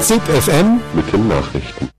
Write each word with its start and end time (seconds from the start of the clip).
ZIP 0.00 0.22
FM 0.22 0.80
mit 0.94 1.12
den 1.12 1.26
Nachrichten. 1.28 1.90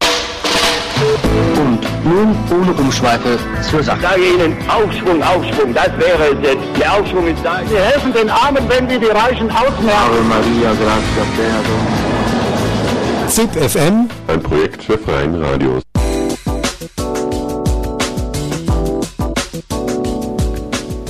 Und 1.57 1.81
nun 2.05 2.35
ohne 2.49 2.71
Umschweife 2.73 3.37
zur 3.69 3.81
Ich 3.81 3.85
Sache. 3.85 4.01
sage 4.01 4.21
Ihnen, 4.21 4.55
Aufschwung, 4.69 5.21
Aufschwung, 5.21 5.73
das 5.73 5.89
wäre 5.97 6.33
es 6.33 6.41
jetzt. 6.41 6.63
Der 6.79 6.93
Aufschwung 6.93 7.27
ist 7.27 7.43
da. 7.43 7.59
Wir 7.69 7.81
helfen 7.81 8.13
den 8.13 8.29
Armen, 8.29 8.63
wenn 8.69 8.89
wir 8.89 8.99
die 8.99 9.05
Reichen 9.07 9.51
ausmerken. 9.51 10.27
Maria, 10.29 10.71
grazie 10.71 11.21
a 13.25 13.29
ZIP 13.29 13.69
FM 13.69 14.09
Ein 14.27 14.41
Projekt 14.41 14.87
der 14.87 14.97
Freien 14.99 15.35
Radios. 15.35 15.83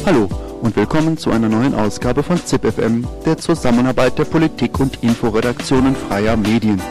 Hallo 0.06 0.28
und 0.62 0.76
willkommen 0.76 1.18
zu 1.18 1.32
einer 1.32 1.48
neuen 1.48 1.74
Ausgabe 1.74 2.22
von 2.22 2.38
ZipFM, 2.44 3.06
der 3.26 3.38
Zusammenarbeit 3.38 4.18
der 4.18 4.26
Politik- 4.26 4.80
und 4.80 5.02
Inforedaktionen 5.02 5.96
freier 5.96 6.36
Medien. 6.36 6.82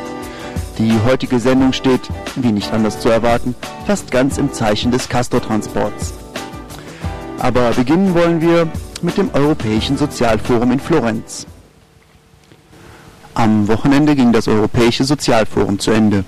Die 0.79 0.93
heutige 1.05 1.39
Sendung 1.39 1.73
steht, 1.73 2.01
wie 2.37 2.53
nicht 2.53 2.73
anders 2.73 3.01
zu 3.01 3.09
erwarten, 3.09 3.55
fast 3.87 4.11
ganz 4.11 4.39
im 4.39 4.53
Zeichen 4.53 4.91
des 4.91 5.09
Castortransports. 5.09 6.15
Aber 7.39 7.71
beginnen 7.73 8.15
wollen 8.15 8.41
wir 8.41 8.69
mit 9.03 9.19
dem 9.19 9.31
Europäischen 9.35 9.99
Sozialforum 9.99 10.73
in 10.73 10.81
Florenz. 10.81 11.47
Am 13.35 13.69
Wochenende 13.69 14.17
ging 14.17 14.33
das 14.33 14.49
Europäische 14.49 15.05
Sozialforum 15.05 15.79
zu 15.79 15.91
Ende. 15.91 16.25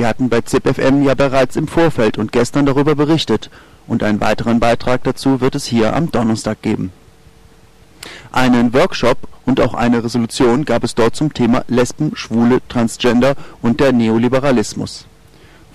Wir 0.00 0.08
hatten 0.08 0.30
bei 0.30 0.40
ZipFM 0.40 1.02
ja 1.02 1.12
bereits 1.12 1.56
im 1.56 1.68
Vorfeld 1.68 2.16
und 2.16 2.32
gestern 2.32 2.64
darüber 2.64 2.94
berichtet 2.94 3.50
und 3.86 4.02
einen 4.02 4.18
weiteren 4.18 4.58
Beitrag 4.58 5.04
dazu 5.04 5.42
wird 5.42 5.54
es 5.54 5.66
hier 5.66 5.94
am 5.94 6.10
Donnerstag 6.10 6.62
geben. 6.62 6.90
Einen 8.32 8.72
Workshop 8.72 9.18
und 9.44 9.60
auch 9.60 9.74
eine 9.74 10.02
Resolution 10.02 10.64
gab 10.64 10.84
es 10.84 10.94
dort 10.94 11.16
zum 11.16 11.34
Thema 11.34 11.66
Lesben, 11.68 12.12
Schwule, 12.14 12.62
Transgender 12.70 13.34
und 13.60 13.80
der 13.80 13.92
Neoliberalismus. 13.92 15.04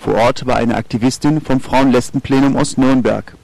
Vor 0.00 0.16
Ort 0.16 0.44
war 0.44 0.56
eine 0.56 0.74
Aktivistin 0.74 1.40
vom 1.40 1.60
Frauen-Lesben-Plenum 1.60 2.56
aus 2.56 2.76
Nürnberg. 2.78 3.36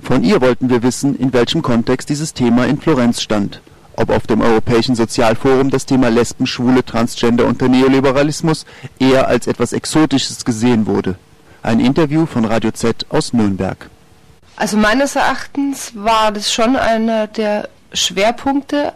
Von 0.00 0.24
ihr 0.24 0.40
wollten 0.40 0.70
wir 0.70 0.82
wissen, 0.82 1.14
in 1.14 1.34
welchem 1.34 1.60
Kontext 1.60 2.08
dieses 2.08 2.32
Thema 2.32 2.66
in 2.66 2.80
Florenz 2.80 3.20
stand. 3.20 3.60
Ob 3.96 4.10
auf 4.10 4.26
dem 4.26 4.40
Europäischen 4.40 4.94
Sozialforum 4.94 5.70
das 5.70 5.86
Thema 5.86 6.08
Lesben, 6.08 6.46
Schwule, 6.46 6.84
Transgender 6.84 7.46
und 7.46 7.60
der 7.60 7.68
Neoliberalismus 7.68 8.64
eher 8.98 9.28
als 9.28 9.46
etwas 9.46 9.72
Exotisches 9.72 10.44
gesehen 10.44 10.86
wurde. 10.86 11.16
Ein 11.62 11.78
Interview 11.78 12.26
von 12.26 12.44
Radio 12.44 12.70
Z 12.72 13.06
aus 13.10 13.32
Nürnberg. 13.32 13.88
Also 14.56 14.76
meines 14.76 15.16
Erachtens 15.16 15.92
war 15.94 16.32
das 16.32 16.52
schon 16.52 16.76
einer 16.76 17.26
der 17.26 17.68
Schwerpunkte 17.92 18.92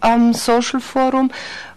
am 0.00 0.32
Social 0.32 0.80
Forum, 0.80 1.30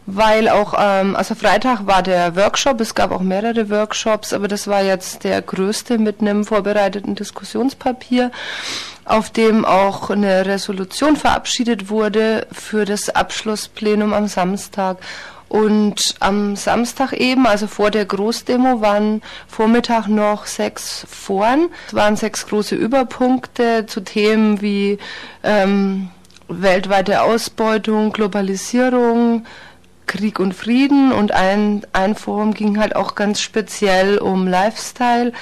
weil 0.06 0.50
auch, 0.50 0.74
ähm, 0.78 1.16
also 1.16 1.36
Freitag 1.36 1.86
war 1.88 2.04
der 2.04 2.36
Workshop, 2.36 2.82
es 2.82 2.96
gab 2.96 3.12
auch 3.12 3.22
mehrere 3.22 3.70
Workshops, 3.70 4.34
aber 4.34 4.48
das 4.48 4.68
war 4.68 4.84
jetzt 4.84 5.24
der 5.24 5.42
größte 5.42 5.98
mit 5.98 6.22
einem 6.22 6.46
vorbereiteten 6.46 7.16
Diskussionspapier, 7.16 8.32
auf 9.06 9.30
dem 9.30 9.66
auch 9.66 10.10
eine 10.10 10.46
Resolution 10.46 11.16
verabschiedet 11.16 11.90
wurde 11.90 12.48
für 12.52 12.86
das 12.86 13.10
Abschlussplenum 13.10 14.14
am 14.14 14.28
Samstag. 14.28 14.98
Und 15.50 16.16
am 16.20 16.56
Samstag 16.56 17.14
eben, 17.14 17.46
also 17.46 17.68
vor 17.68 17.92
der 17.92 18.06
Großdemo, 18.06 18.82
waren 18.82 19.22
Vormittag 19.48 20.08
noch 20.08 20.48
sechs 20.48 21.06
Foren. 21.08 21.70
Es 21.88 21.94
waren 21.94 22.16
sechs 22.16 22.48
große 22.48 22.74
Überpunkte 22.74 23.86
zu 23.86 24.02
Themen 24.02 24.62
wie 24.62 24.98
ähm, 25.44 26.10
weltweite 26.48 27.22
Ausbeutung, 27.22 28.14
Globalisierung, 28.14 29.46
Krieg 30.08 30.40
und 30.40 30.54
Frieden. 30.54 31.12
Und 31.12 31.32
ein, 31.32 31.86
ein 31.94 32.16
Forum 32.16 32.54
ging 32.54 32.80
halt 32.80 32.96
auch 32.96 33.16
ganz 33.16 33.42
speziell 33.42 34.18
um 34.18 34.48
Lifestyle. 34.48 35.34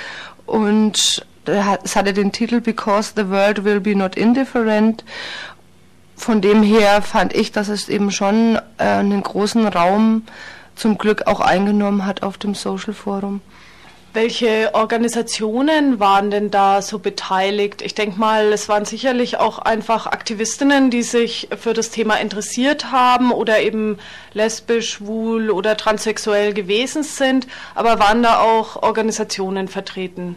Und 0.46 1.26
es 1.46 1.96
hatte 1.96 2.14
den 2.14 2.32
Titel 2.32 2.62
Because 2.62 3.14
the 3.16 3.30
World 3.30 3.64
Will 3.64 3.80
Be 3.80 3.96
Not 3.96 4.16
Indifferent 4.16 5.04
von 6.22 6.40
dem 6.40 6.62
her 6.62 7.02
fand 7.02 7.34
ich, 7.34 7.52
dass 7.52 7.68
es 7.68 7.90
eben 7.90 8.12
schon 8.12 8.60
äh, 8.78 8.84
einen 8.84 9.24
großen 9.24 9.68
Raum 9.68 10.24
zum 10.76 11.00
Glück 11.00 11.26
auch 11.26 11.40
eingenommen 11.40 12.06
hat 12.06 12.22
auf 12.22 12.38
dem 12.38 12.54
Social 12.54 12.94
Forum. 12.94 13.42
Welche 14.14 14.72
Organisationen 14.74 16.02
waren 16.02 16.32
denn 16.32 16.52
da 16.52 16.82
so 16.82 17.00
beteiligt? 17.00 17.82
Ich 17.82 17.96
denke 17.96 18.20
mal, 18.20 18.52
es 18.52 18.68
waren 18.68 18.84
sicherlich 18.84 19.38
auch 19.38 19.60
einfach 19.60 20.06
Aktivistinnen, 20.06 20.90
die 20.90 21.04
sich 21.04 21.48
für 21.58 21.74
das 21.74 21.92
Thema 21.92 22.16
interessiert 22.16 22.92
haben 22.92 23.32
oder 23.32 23.62
eben 23.62 24.00
lesbisch, 24.34 24.90
schwul 24.90 25.50
oder 25.50 25.78
transsexuell 25.78 26.54
gewesen 26.54 27.04
sind. 27.04 27.48
Aber 27.74 28.00
waren 28.00 28.22
da 28.22 28.42
auch 28.42 28.84
Organisationen 28.84 29.70
vertreten? 29.70 30.36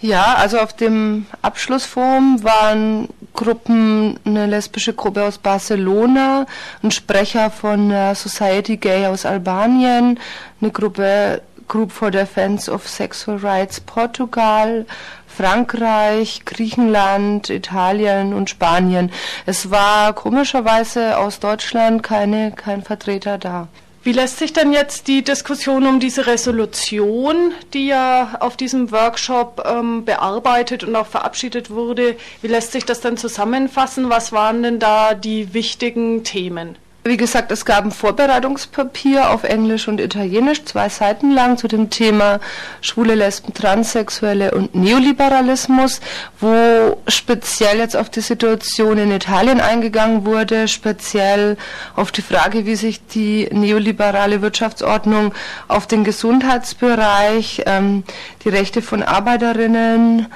Ja, 0.00 0.36
also 0.36 0.58
auf 0.58 0.72
dem 0.72 1.26
Abschlussforum 1.42 2.42
waren 2.42 3.08
Gruppen, 3.34 4.18
eine 4.24 4.46
lesbische 4.46 4.94
Gruppe 4.94 5.24
aus 5.24 5.36
Barcelona, 5.36 6.46
ein 6.82 6.90
Sprecher 6.90 7.50
von 7.50 7.92
Society 8.14 8.78
Gay 8.78 9.06
aus 9.06 9.26
Albanien, 9.26 10.18
eine 10.62 10.70
Gruppe 10.70 11.42
Group 11.70 11.92
for 11.92 12.10
Defense 12.10 12.70
of 12.70 12.86
Sexual 12.86 13.38
Rights 13.38 13.80
Portugal, 13.80 14.84
Frankreich, 15.26 16.42
Griechenland, 16.44 17.48
Italien 17.48 18.34
und 18.34 18.50
Spanien. 18.50 19.12
Es 19.46 19.70
war 19.70 20.12
komischerweise 20.12 21.16
aus 21.16 21.38
Deutschland 21.38 22.02
keine, 22.02 22.50
kein 22.50 22.82
Vertreter 22.82 23.38
da. 23.38 23.68
Wie 24.02 24.12
lässt 24.12 24.38
sich 24.38 24.52
denn 24.52 24.72
jetzt 24.72 25.08
die 25.08 25.22
Diskussion 25.22 25.86
um 25.86 26.00
diese 26.00 26.26
Resolution, 26.26 27.52
die 27.72 27.86
ja 27.86 28.36
auf 28.40 28.56
diesem 28.56 28.90
Workshop 28.90 29.62
ähm, 29.64 30.04
bearbeitet 30.04 30.82
und 30.82 30.96
auch 30.96 31.06
verabschiedet 31.06 31.70
wurde, 31.70 32.16
wie 32.42 32.48
lässt 32.48 32.72
sich 32.72 32.84
das 32.84 33.00
denn 33.00 33.16
zusammenfassen? 33.16 34.10
Was 34.10 34.32
waren 34.32 34.62
denn 34.64 34.78
da 34.80 35.14
die 35.14 35.54
wichtigen 35.54 36.24
Themen? 36.24 36.76
Wie 37.02 37.16
gesagt, 37.16 37.50
es 37.50 37.64
gab 37.64 37.86
ein 37.86 37.92
Vorbereitungspapier 37.92 39.30
auf 39.30 39.44
Englisch 39.44 39.88
und 39.88 40.02
Italienisch, 40.02 40.66
zwei 40.66 40.90
Seiten 40.90 41.30
lang, 41.30 41.56
zu 41.56 41.66
dem 41.66 41.88
Thema 41.88 42.40
Schwule, 42.82 43.14
Lesben, 43.14 43.54
Transsexuelle 43.54 44.50
und 44.50 44.74
Neoliberalismus, 44.74 46.02
wo 46.40 46.98
speziell 47.08 47.78
jetzt 47.78 47.96
auf 47.96 48.10
die 48.10 48.20
Situation 48.20 48.98
in 48.98 49.12
Italien 49.12 49.62
eingegangen 49.62 50.26
wurde, 50.26 50.68
speziell 50.68 51.56
auf 51.96 52.12
die 52.12 52.20
Frage, 52.20 52.66
wie 52.66 52.76
sich 52.76 53.06
die 53.06 53.48
neoliberale 53.50 54.42
Wirtschaftsordnung 54.42 55.32
auf 55.68 55.86
den 55.86 56.04
Gesundheitsbereich, 56.04 57.62
ähm, 57.64 58.04
die 58.44 58.50
Rechte 58.50 58.82
von 58.82 59.02
Arbeiterinnen, 59.02 60.26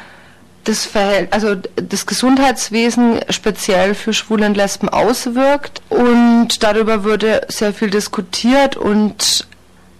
das 0.64 0.84
Verhält 0.86 1.32
also 1.32 1.54
das 1.76 2.06
Gesundheitswesen 2.06 3.20
speziell 3.30 3.94
für 3.94 4.12
Schwule 4.12 4.46
und 4.46 4.56
Lesben 4.56 4.88
auswirkt 4.88 5.82
und 5.90 6.62
darüber 6.62 7.04
wurde 7.04 7.46
sehr 7.48 7.72
viel 7.72 7.90
diskutiert 7.90 8.76
und 8.76 9.46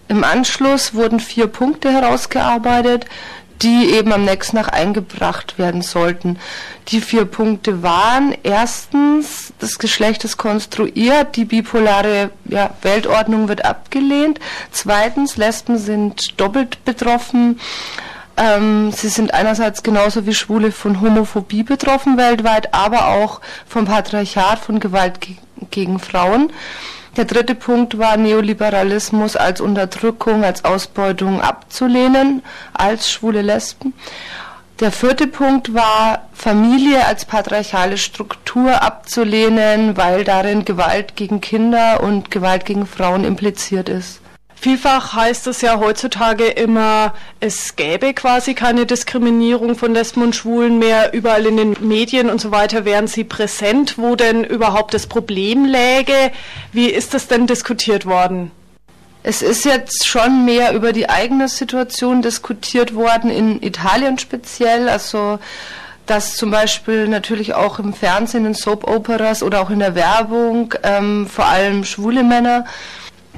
im 0.07 0.23
Anschluss 0.23 0.93
wurden 0.93 1.19
vier 1.19 1.47
Punkte 1.47 1.91
herausgearbeitet, 1.91 3.05
die 3.61 3.91
eben 3.91 4.11
am 4.11 4.25
nächsten 4.25 4.57
Tag 4.57 4.73
eingebracht 4.73 5.57
werden 5.57 5.81
sollten. 5.81 6.37
Die 6.89 7.01
vier 7.01 7.25
Punkte 7.25 7.81
waren 7.81 8.35
erstens, 8.43 9.53
das 9.59 9.79
Geschlecht 9.79 10.23
ist 10.23 10.37
konstruiert, 10.37 11.35
die 11.35 11.45
bipolare 11.45 12.31
ja, 12.45 12.71
Weltordnung 12.81 13.47
wird 13.47 13.65
abgelehnt. 13.65 14.39
Zweitens, 14.71 15.37
Lesben 15.37 15.77
sind 15.77 16.39
doppelt 16.39 16.83
betroffen. 16.85 17.59
Ähm, 18.37 18.91
sie 18.91 19.09
sind 19.09 19.33
einerseits 19.33 19.81
genauso 19.81 20.25
wie 20.25 20.33
Schwule 20.33 20.71
von 20.71 20.99
Homophobie 21.01 21.63
betroffen 21.63 22.17
weltweit, 22.17 22.73
aber 22.73 23.07
auch 23.07 23.39
vom 23.67 23.85
Patriarchat, 23.85 24.59
von 24.59 24.79
Gewalt 24.79 25.21
ge 25.21 25.35
gegen 25.71 25.99
Frauen. 25.99 26.51
Der 27.15 27.23
dritte 27.23 27.55
Punkt 27.55 27.97
war 27.97 28.17
Neoliberalismus 28.17 29.37
als 29.37 29.61
Unterdrückung, 29.61 30.43
als 30.43 30.65
Ausbeutung 30.65 31.41
abzulehnen, 31.41 32.43
als 32.73 33.09
schwule 33.09 33.41
Lesben. 33.41 33.93
Der 34.81 34.91
vierte 34.91 35.27
Punkt 35.27 35.73
war 35.73 36.27
Familie 36.33 37.05
als 37.05 37.23
patriarchale 37.23 37.97
Struktur 37.97 38.81
abzulehnen, 38.81 39.95
weil 39.95 40.25
darin 40.25 40.65
Gewalt 40.65 41.15
gegen 41.15 41.39
Kinder 41.39 42.03
und 42.03 42.29
Gewalt 42.31 42.65
gegen 42.65 42.85
Frauen 42.85 43.23
impliziert 43.23 43.87
ist. 43.87 44.19
Vielfach 44.55 45.13
heißt 45.13 45.47
es 45.47 45.61
ja 45.61 45.79
heutzutage 45.79 46.45
immer, 46.45 47.13
es 47.39 47.75
gäbe 47.75 48.13
quasi 48.13 48.55
keine 48.55 48.85
Diskriminierung 48.85 49.75
von 49.75 49.93
Lesben 49.93 50.23
und 50.23 50.35
Schwulen 50.35 50.79
mehr. 50.79 51.13
Überall 51.13 51.45
in 51.45 51.57
den 51.57 51.75
Medien 51.81 52.29
und 52.29 52.41
so 52.41 52.51
weiter 52.51 52.85
wären 52.85 53.07
sie 53.07 53.23
präsent, 53.23 53.97
wo 53.97 54.15
denn 54.15 54.43
überhaupt 54.43 54.93
das 54.93 55.07
Problem 55.07 55.65
läge. 55.65 56.31
Wie 56.71 56.87
ist 56.87 57.13
das 57.13 57.27
denn 57.27 57.45
diskutiert 57.45 58.05
worden? 58.05 58.51
Es 59.21 59.41
ist 59.41 59.65
jetzt 59.65 60.07
schon 60.07 60.45
mehr 60.45 60.73
über 60.73 60.93
die 60.93 61.09
eigene 61.09 61.47
Situation 61.47 62.21
diskutiert 62.21 62.95
worden, 62.95 63.29
in 63.29 63.61
Italien 63.61 64.17
speziell. 64.17 64.87
Also 64.87 65.39
dass 66.05 66.35
zum 66.35 66.51
Beispiel 66.51 67.07
natürlich 67.07 67.55
auch 67.55 67.79
im 67.79 67.93
Fernsehen, 67.93 68.45
in 68.45 68.53
Soap 68.53 68.87
Operas 68.87 69.41
oder 69.41 69.61
auch 69.61 69.69
in 69.69 69.79
der 69.79 69.95
Werbung 69.95 70.73
ähm, 70.83 71.27
vor 71.27 71.45
allem 71.45 71.83
schwule 71.83 72.23
Männer 72.23 72.65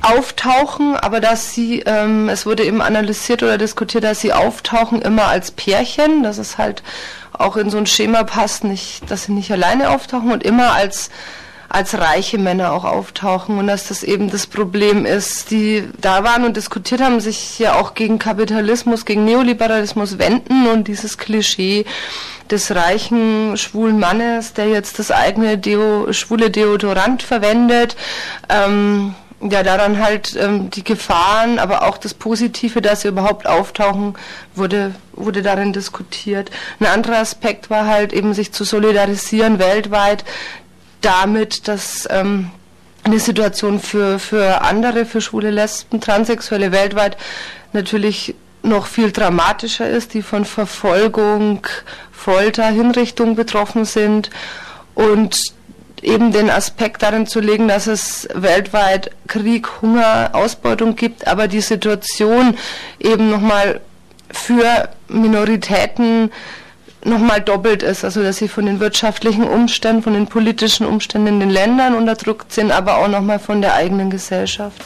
auftauchen, 0.01 0.95
aber 0.95 1.19
dass 1.19 1.53
sie, 1.53 1.81
ähm, 1.85 2.29
es 2.29 2.45
wurde 2.45 2.63
eben 2.63 2.81
analysiert 2.81 3.43
oder 3.43 3.57
diskutiert, 3.57 4.03
dass 4.03 4.19
sie 4.19 4.33
auftauchen 4.33 5.01
immer 5.01 5.27
als 5.27 5.51
Pärchen, 5.51 6.23
dass 6.23 6.37
es 6.37 6.57
halt 6.57 6.83
auch 7.33 7.57
in 7.57 7.69
so 7.69 7.77
ein 7.77 7.85
Schema 7.85 8.23
passt, 8.23 8.63
nicht, 8.63 9.09
dass 9.09 9.25
sie 9.25 9.33
nicht 9.33 9.51
alleine 9.51 9.91
auftauchen 9.91 10.31
und 10.31 10.43
immer 10.43 10.73
als 10.73 11.09
als 11.69 11.97
reiche 11.97 12.37
Männer 12.37 12.71
auch 12.71 12.85
auftauchen 12.85 13.57
und 13.57 13.67
dass 13.67 13.89
das 13.89 14.03
eben 14.03 14.29
das 14.29 14.47
Problem 14.47 15.05
ist, 15.05 15.51
die 15.51 15.83
da 15.99 16.23
waren 16.23 16.45
und 16.45 16.55
diskutiert 16.55 17.01
haben, 17.01 17.19
sich 17.19 17.59
ja 17.59 17.75
auch 17.75 17.93
gegen 17.93 18.19
Kapitalismus, 18.19 19.05
gegen 19.05 19.25
Neoliberalismus 19.25 20.17
wenden 20.17 20.67
und 20.67 20.87
dieses 20.87 21.17
Klischee 21.17 21.85
des 22.49 22.73
reichen 22.73 23.57
schwulen 23.57 23.99
Mannes, 23.99 24.53
der 24.53 24.69
jetzt 24.69 24.99
das 24.99 25.11
eigene 25.11 25.57
Deo, 25.57 26.13
schwule 26.13 26.49
Deodorant 26.49 27.21
verwendet, 27.21 27.97
ähm, 28.47 29.13
ja, 29.41 29.61
daran 29.61 29.99
halt 29.99 30.35
ähm, 30.35 30.69
die 30.71 30.83
Gefahren, 30.83 31.59
aber 31.59 31.83
auch 31.83 31.97
das 31.97 32.13
Positive, 32.13 32.81
dass 32.81 33.01
sie 33.01 33.09
überhaupt 33.09 33.45
auftauchen, 33.47 34.15
wurde, 34.55 34.95
wurde 35.13 35.41
darin 35.41 35.73
diskutiert. 35.73 36.49
Ein 36.79 36.87
anderer 36.87 37.19
Aspekt 37.19 37.69
war 37.69 37.85
halt 37.85 38.13
eben, 38.13 38.33
sich 38.33 38.51
zu 38.51 38.63
solidarisieren 38.63 39.59
weltweit 39.59 40.23
damit, 41.01 41.67
dass 41.67 42.07
ähm, 42.09 42.49
eine 43.03 43.19
Situation 43.19 43.79
für, 43.79 44.19
für 44.19 44.61
andere, 44.61 45.05
für 45.05 45.21
schwule 45.21 45.51
Lesben, 45.51 46.01
Transsexuelle 46.01 46.71
weltweit 46.71 47.17
natürlich 47.73 48.35
noch 48.63 48.87
viel 48.87 49.11
dramatischer 49.11 49.87
ist, 49.87 50.13
die 50.13 50.23
von 50.23 50.45
Verfolgung, 50.45 51.65
Folter, 52.11 52.67
Hinrichtung 52.67 53.35
betroffen 53.35 53.85
sind 53.85 54.29
und 54.95 55.56
eben 56.01 56.31
den 56.31 56.49
Aspekt 56.49 57.03
darin 57.03 57.27
zu 57.27 57.39
legen, 57.39 57.67
dass 57.67 57.87
es 57.87 58.27
weltweit 58.33 59.11
Krieg, 59.27 59.81
Hunger, 59.81 60.29
Ausbeutung 60.33 60.95
gibt, 60.95 61.27
aber 61.27 61.47
die 61.47 61.61
Situation 61.61 62.57
eben 62.99 63.29
nochmal 63.29 63.81
für 64.31 64.89
Minoritäten 65.07 66.31
nochmal 67.03 67.41
doppelt 67.41 67.83
ist, 67.83 68.03
also 68.03 68.21
dass 68.21 68.37
sie 68.37 68.47
von 68.47 68.65
den 68.65 68.79
wirtschaftlichen 68.79 69.43
Umständen, 69.43 70.03
von 70.03 70.13
den 70.13 70.27
politischen 70.27 70.85
Umständen 70.85 71.27
in 71.27 71.39
den 71.39 71.49
Ländern 71.49 71.95
unterdrückt 71.95 72.51
sind, 72.51 72.71
aber 72.71 72.97
auch 72.97 73.07
nochmal 73.07 73.39
von 73.39 73.61
der 73.61 73.75
eigenen 73.75 74.09
Gesellschaft. 74.09 74.81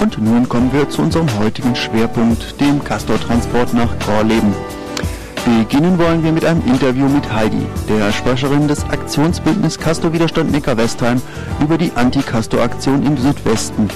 Und 0.00 0.18
nun 0.18 0.48
kommen 0.48 0.72
wir 0.72 0.88
zu 0.88 1.02
unserem 1.02 1.28
heutigen 1.38 1.76
Schwerpunkt, 1.76 2.58
dem 2.58 2.82
Castortransport 2.82 3.74
nach 3.74 3.98
Gorleben. 4.06 4.54
Beginnen 5.44 5.98
wollen 5.98 6.24
wir 6.24 6.32
mit 6.32 6.44
einem 6.44 6.62
Interview 6.66 7.06
mit 7.06 7.30
Heidi, 7.30 7.66
der 7.88 8.10
Sprecherin 8.10 8.66
des 8.66 8.84
Aktionsbündnis 8.84 9.78
Castor 9.78 10.12
Widerstand 10.12 10.52
Neckar-Westheim 10.52 11.20
über 11.60 11.76
die 11.76 11.92
Anti-Castor-Aktion 11.94 13.04
im 13.04 13.16
Südwesten, 13.18 13.88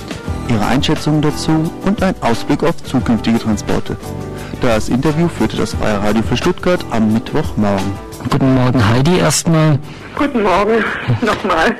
ihre 0.48 0.66
Einschätzungen 0.66 1.22
dazu 1.22 1.70
und 1.86 2.02
ein 2.02 2.14
Ausblick 2.20 2.62
auf 2.62 2.82
zukünftige 2.82 3.38
Transporte. 3.38 3.96
Das 4.60 4.90
Interview 4.90 5.28
führte 5.28 5.56
das 5.56 5.74
Freie 5.74 6.02
Radio 6.02 6.22
für 6.22 6.36
Stuttgart 6.36 6.84
am 6.90 7.12
Mittwochmorgen. 7.12 7.92
Guten 8.30 8.54
Morgen 8.54 8.88
Heidi 8.88 9.18
erstmal. 9.18 9.78
Guten 10.16 10.42
Morgen 10.42 10.84
nochmal. 11.22 11.76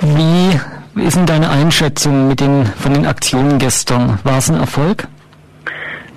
Wie 0.00 0.58
wie 0.94 1.04
ist 1.04 1.16
denn 1.16 1.26
deine 1.26 1.50
Einschätzung 1.50 2.28
mit 2.28 2.40
den, 2.40 2.66
von 2.66 2.92
den 2.92 3.06
Aktionen 3.06 3.58
gestern? 3.58 4.18
War 4.24 4.38
es 4.38 4.50
ein 4.50 4.60
Erfolg? 4.60 5.08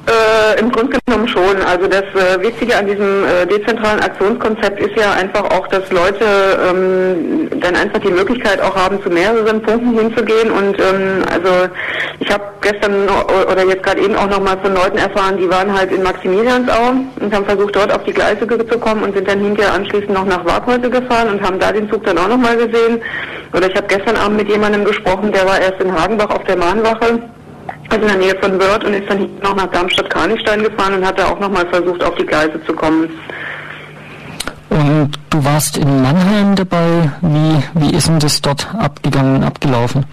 Äh, 0.08 0.60
Im 0.60 0.72
Grunde 0.72 1.00
genommen 1.06 1.28
schon. 1.28 1.62
Also 1.66 1.88
das 1.88 2.04
äh, 2.14 2.40
Wichtige 2.40 2.78
an 2.78 2.86
diesem 2.86 3.24
äh, 3.26 3.48
dezentralen 3.48 4.00
Aktionskonzept 4.02 4.80
ist 4.80 4.96
ja 4.96 5.14
einfach 5.14 5.44
auch, 5.46 5.68
dass 5.68 5.92
Leute 5.92 6.26
ähm, 6.70 7.50
dann 7.60 7.76
einfach 7.76 8.00
die 8.00 8.12
Möglichkeit 8.12 8.62
auch 8.62 8.76
haben, 8.76 9.02
zu 9.02 9.10
mehreren 9.10 9.64
Punkten 9.64 9.98
hinzugehen. 9.98 10.52
Und 10.52 10.80
ähm, 10.80 11.24
also 11.34 11.50
ich 12.20 12.32
habe 12.32 12.44
gestern 12.62 13.08
oder 13.52 13.66
jetzt 13.66 13.82
gerade 13.82 14.02
eben 14.02 14.16
auch 14.16 14.30
nochmal 14.30 14.58
von 14.62 14.76
Leuten 14.76 14.98
erfahren, 15.00 15.38
die 15.38 15.50
waren 15.50 15.76
halt 15.76 15.92
in 15.92 16.04
Maximiliansau 16.04 16.94
und 17.20 17.34
haben 17.34 17.46
versucht, 17.46 17.76
dort 17.76 17.92
auf 17.92 18.04
die 18.04 18.14
Gleise 18.14 18.48
zu 18.48 18.80
kommen 18.80 19.04
und 19.04 19.16
sind 19.16 19.28
dann 19.28 19.40
hinterher 19.40 19.74
anschließend 19.74 20.12
noch 20.12 20.26
nach 20.26 20.46
Warkhäuser 20.46 20.90
gefahren 20.90 21.30
und 21.30 21.42
haben 21.42 21.58
da 21.58 21.72
den 21.72 21.90
Zug 21.90 22.04
dann 22.04 22.20
auch 22.20 22.28
nochmal 22.28 22.58
gesehen. 22.58 23.02
Oder 23.54 23.70
ich 23.70 23.76
habe 23.76 23.88
gestern 23.88 24.18
Abend 24.18 24.38
mit 24.38 24.50
jemandem 24.50 24.86
gesprochen, 24.86 25.32
der 25.32 25.48
war 25.48 25.60
erst 25.60 25.82
in 25.82 25.92
Hagenbach 25.92 26.30
auf 26.30 26.44
der 26.44 26.58
Mahnwache 26.58 27.20
also 27.96 28.14
in 28.14 28.20
der 28.20 28.28
Nähe 28.28 28.40
von 28.42 28.60
Wörth 28.60 28.84
und 28.84 28.94
ist 28.94 29.10
dann 29.10 29.30
noch 29.42 29.56
nach 29.56 29.68
Darmstadt-Kranichstein 29.68 30.64
gefahren 30.64 30.96
und 30.96 31.06
hat 31.06 31.18
da 31.18 31.28
auch 31.28 31.40
nochmal 31.40 31.66
versucht, 31.68 32.04
auf 32.04 32.16
die 32.16 32.26
Gleise 32.26 32.62
zu 32.66 32.74
kommen. 32.74 33.10
Und 34.70 35.12
du 35.30 35.46
warst 35.46 35.78
in 35.78 36.02
Mannheim 36.02 36.56
dabei. 36.56 37.12
Wie, 37.22 37.64
wie 37.76 37.96
ist 37.96 38.08
denn 38.08 38.20
das 38.20 38.42
dort 38.42 38.68
abgegangen, 38.78 39.44
abgelaufen? 39.44 40.06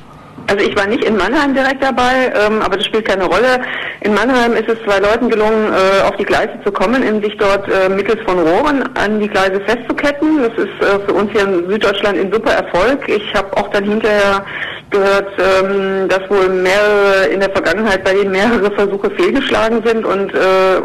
Also 0.48 0.64
ich 0.64 0.76
war 0.76 0.86
nicht 0.86 1.04
in 1.04 1.16
Mannheim 1.16 1.54
direkt 1.54 1.82
dabei, 1.82 2.32
ähm, 2.34 2.60
aber 2.62 2.76
das 2.76 2.86
spielt 2.86 3.06
keine 3.06 3.24
Rolle. 3.24 3.60
In 4.00 4.12
Mannheim 4.12 4.52
ist 4.52 4.68
es 4.68 4.76
zwei 4.84 4.98
Leuten 4.98 5.30
gelungen, 5.30 5.72
äh, 5.72 6.02
auf 6.02 6.16
die 6.16 6.24
Gleise 6.24 6.52
zu 6.64 6.70
kommen, 6.70 7.02
in 7.02 7.22
sich 7.22 7.36
dort 7.38 7.68
äh, 7.68 7.88
mittels 7.88 8.20
von 8.24 8.38
Rohren 8.38 8.82
an 8.96 9.20
die 9.20 9.28
Gleise 9.28 9.60
festzuketten. 9.60 10.42
Das 10.42 10.52
ist 10.58 10.80
äh, 10.80 10.98
für 11.06 11.14
uns 11.14 11.30
hier 11.32 11.42
in 11.42 11.68
Süddeutschland 11.68 12.18
ein 12.18 12.32
super 12.32 12.52
Erfolg. 12.52 13.08
Ich 13.08 13.34
habe 13.34 13.56
auch 13.56 13.68
dann 13.68 13.84
hinterher 13.84 14.44
gehört, 14.92 15.28
ähm, 15.38 16.08
dass 16.08 16.30
wohl 16.30 16.48
mehrere 16.48 17.26
in 17.32 17.40
der 17.40 17.50
Vergangenheit 17.50 18.04
bei 18.04 18.14
denen 18.14 18.30
mehrere 18.30 18.70
Versuche 18.70 19.10
fehlgeschlagen 19.10 19.82
sind 19.84 20.04
und 20.04 20.32
äh, 20.34 20.76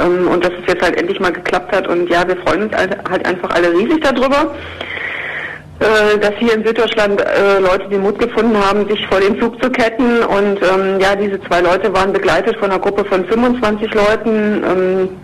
ähm, 0.00 0.28
und 0.28 0.44
dass 0.44 0.52
es 0.52 0.72
jetzt 0.72 0.82
halt 0.82 0.96
endlich 1.00 1.18
mal 1.20 1.32
geklappt 1.32 1.74
hat. 1.74 1.88
Und 1.88 2.10
ja, 2.10 2.26
wir 2.28 2.36
freuen 2.38 2.64
uns 2.64 2.76
halt 2.76 3.26
einfach 3.26 3.50
alle 3.50 3.72
riesig 3.72 4.02
darüber 4.02 4.54
äh, 5.80 6.18
dass 6.18 6.34
hier 6.38 6.54
in 6.54 6.66
Süddeutschland 6.66 7.20
äh, 7.20 7.60
Leute 7.60 7.88
den 7.88 8.02
Mut 8.02 8.18
gefunden 8.18 8.56
haben, 8.58 8.88
sich 8.88 9.06
vor 9.06 9.20
den 9.20 9.38
Zug 9.40 9.62
zu 9.62 9.70
ketten. 9.70 10.24
Und 10.24 10.60
ähm, 10.60 10.98
ja, 11.00 11.14
diese 11.14 11.40
zwei 11.42 11.60
Leute 11.60 11.94
waren 11.94 12.12
begleitet 12.12 12.56
von 12.56 12.70
einer 12.70 12.80
Gruppe 12.80 13.04
von 13.04 13.24
25 13.24 13.94
Leuten. 13.94 15.18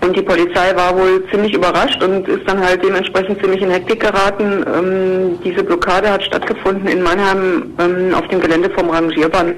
Und 0.00 0.16
die 0.16 0.22
Polizei 0.22 0.74
war 0.76 0.96
wohl 0.96 1.24
ziemlich 1.30 1.54
überrascht 1.54 2.02
und 2.02 2.28
ist 2.28 2.46
dann 2.46 2.60
halt 2.60 2.82
dementsprechend 2.84 3.40
ziemlich 3.40 3.62
in 3.62 3.70
Hektik 3.70 4.00
geraten. 4.00 4.64
Ähm, 4.74 5.38
diese 5.42 5.62
Blockade 5.62 6.10
hat 6.10 6.22
stattgefunden 6.22 6.86
in 6.86 7.02
Mannheim 7.02 7.72
ähm, 7.78 8.14
auf 8.14 8.26
dem 8.28 8.40
Gelände 8.40 8.70
vom 8.70 8.90
Rangierbahn. 8.90 9.54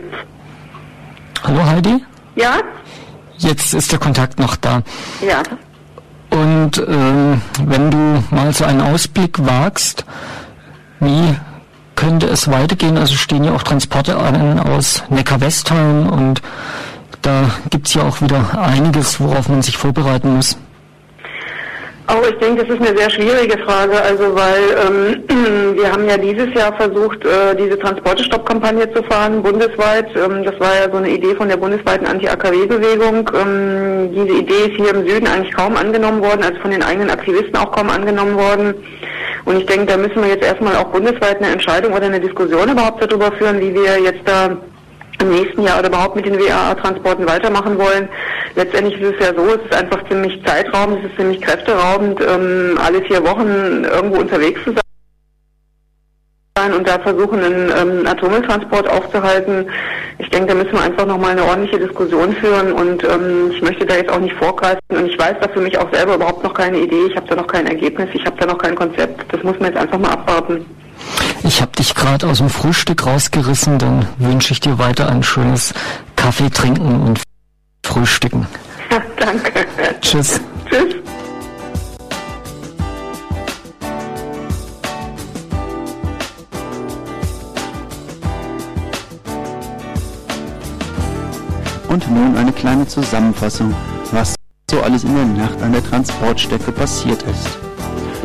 Hallo 1.45 1.65
Heidi? 1.65 2.05
Ja? 2.37 2.61
Jetzt 3.39 3.75
ist 3.75 3.93
der 3.93 3.99
Kontakt 3.99 4.39
noch 4.39 4.57
da. 4.57 4.83
Ja. 5.21 5.43
Und 6.31 6.79
ähm, 6.79 7.41
wenn 7.65 7.91
du 7.91 8.25
mal 8.31 8.53
so 8.53 8.65
einen 8.65 8.81
Ausblick 8.81 9.45
wagst, 9.45 10.05
wie 11.01 11.37
könnte 11.95 12.27
es 12.27 12.51
weitergehen? 12.51 12.97
Also 12.97 13.15
stehen 13.15 13.45
ja 13.45 13.53
auch 13.55 13.63
Transporte 13.63 14.17
an 14.17 14.61
aus 14.61 15.03
Neckar-Westheim 15.09 16.09
und 16.09 16.43
da 17.23 17.51
gibt 17.71 17.89
es 17.89 17.95
ja 17.95 18.03
auch 18.03 18.21
wieder 18.21 18.59
einiges, 18.59 19.21
worauf 19.21 19.49
man 19.49 19.63
sich 19.63 19.77
vorbereiten 19.77 20.37
muss. 20.37 20.57
Auch 22.09 22.27
ich 22.27 22.39
denke, 22.39 22.65
das 22.65 22.75
ist 22.75 22.81
eine 22.81 22.97
sehr 22.97 23.11
schwierige 23.11 23.59
Frage, 23.59 24.01
also 24.01 24.35
weil 24.35 24.63
ähm, 24.87 25.77
wir 25.77 25.93
haben 25.93 26.09
ja 26.09 26.17
dieses 26.17 26.55
Jahr 26.55 26.73
versucht, 26.73 27.23
äh, 27.27 27.55
diese 27.55 27.79
Transportestopp-Kampagne 27.79 28.91
zu 28.95 29.03
fahren, 29.03 29.43
bundesweit. 29.43 30.09
Ähm, 30.17 30.43
das 30.43 30.59
war 30.59 30.75
ja 30.75 30.91
so 30.91 30.97
eine 30.97 31.11
Idee 31.11 31.35
von 31.35 31.51
der 31.51 31.59
bundesweiten 31.59 32.07
Anti-AKW-Bewegung. 32.07 33.31
Ähm, 33.35 34.11
diese 34.15 34.39
Idee 34.39 34.71
ist 34.71 34.77
hier 34.77 34.95
im 34.95 35.07
Süden 35.07 35.27
eigentlich 35.27 35.55
kaum 35.55 35.77
angenommen 35.77 36.23
worden, 36.23 36.45
also 36.45 36.59
von 36.61 36.71
den 36.71 36.83
eigenen 36.83 37.11
Aktivisten 37.11 37.57
auch 37.57 37.73
kaum 37.73 37.91
angenommen 37.91 38.37
worden. 38.37 38.75
Und 39.45 39.59
ich 39.59 39.67
denke, 39.67 39.85
da 39.85 39.99
müssen 39.99 40.23
wir 40.23 40.29
jetzt 40.29 40.45
erstmal 40.45 40.77
auch 40.77 40.89
bundesweit 40.89 41.43
eine 41.43 41.53
Entscheidung 41.53 41.93
oder 41.93 42.07
eine 42.07 42.21
Diskussion 42.21 42.71
überhaupt 42.71 43.03
darüber 43.03 43.31
führen, 43.33 43.61
wie 43.61 43.75
wir 43.75 44.01
jetzt 44.01 44.23
da 44.25 44.57
im 45.21 45.31
nächsten 45.31 45.63
Jahr 45.63 45.79
oder 45.79 45.89
überhaupt 45.89 46.17
mit 46.17 46.27
den 46.27 46.39
WAA-Transporten 46.39 47.27
weitermachen 47.27 47.79
wollen. 47.79 48.09
Letztendlich 48.55 49.01
ist 49.01 49.15
es 49.19 49.27
ja 49.27 49.35
so, 49.35 49.47
es 49.47 49.65
ist 49.65 49.75
einfach 49.75 50.07
ziemlich 50.09 50.41
zeitraubend, 50.45 50.99
es 50.99 51.11
ist 51.11 51.19
ziemlich 51.19 51.41
kräfteraubend, 51.41 52.21
ähm, 52.21 52.79
alle 52.85 53.03
vier 53.03 53.25
Wochen 53.25 53.85
irgendwo 53.85 54.21
unterwegs 54.21 54.63
zu 54.65 54.73
sein 54.73 54.83
und 56.75 56.89
da 56.89 56.99
versuchen, 56.99 57.43
einen 57.43 57.71
ähm, 57.71 58.07
Atommülltransport 58.07 58.89
aufzuhalten. 58.89 59.67
Ich 60.19 60.29
denke, 60.31 60.49
da 60.49 60.55
müssen 60.55 60.73
wir 60.73 60.83
einfach 60.83 61.07
nochmal 61.07 61.33
eine 61.33 61.45
ordentliche 61.45 61.79
Diskussion 61.79 62.33
führen 62.35 62.73
und 62.73 63.05
ähm, 63.05 63.53
ich 63.53 63.63
möchte 63.63 63.87
da 63.87 63.95
jetzt 63.95 64.11
auch 64.11 64.19
nicht 64.19 64.35
vorgreifen 64.35 64.81
und 64.89 65.07
ich 65.07 65.19
weiß 65.19 65.37
da 65.41 65.49
für 65.49 65.61
mich 65.61 65.79
auch 65.79 65.93
selber 65.93 66.17
überhaupt 66.17 66.43
noch 66.43 66.55
keine 66.55 66.79
Idee, 66.79 67.07
ich 67.09 67.17
habe 67.17 67.29
da 67.29 67.37
noch 67.37 67.47
kein 67.47 67.67
Ergebnis, 67.67 68.09
ich 68.13 68.25
habe 68.27 68.37
da 68.39 68.47
noch 68.47 68.59
kein 68.59 68.75
Konzept. 68.75 69.33
Das 69.33 69.43
muss 69.45 69.59
man 69.61 69.73
jetzt 69.73 69.81
einfach 69.81 69.99
mal 69.99 70.11
abwarten. 70.11 70.67
Ich 71.49 71.63
habe 71.63 71.73
dich 71.73 71.95
gerade 71.95 72.29
aus 72.29 72.39
dem 72.39 72.51
Frühstück 72.51 73.07
rausgerissen, 73.07 73.79
dann 73.79 74.07
wünsche 74.19 74.53
ich 74.53 74.61
dir 74.61 74.79
weiter 74.79 75.09
ein 75.09 75.23
schönes 75.23 75.73
Kaffee 76.15 76.51
trinken 76.51 77.01
und 77.01 77.23
Frühstücken. 77.83 78.47
Ja, 78.91 79.01
danke. 79.19 79.67
Tschüss. 80.03 80.43
Tschüss. 80.69 80.97
Und 91.89 92.11
nun 92.11 92.37
eine 92.37 92.53
kleine 92.53 92.87
Zusammenfassung, 92.87 93.75
was 94.13 94.35
so 94.71 94.83
alles 94.83 95.03
in 95.03 95.15
der 95.15 95.25
Nacht 95.25 95.63
an 95.63 95.73
der 95.73 95.83
Transportstrecke 95.83 96.73
passiert 96.73 97.23
ist. 97.23 97.59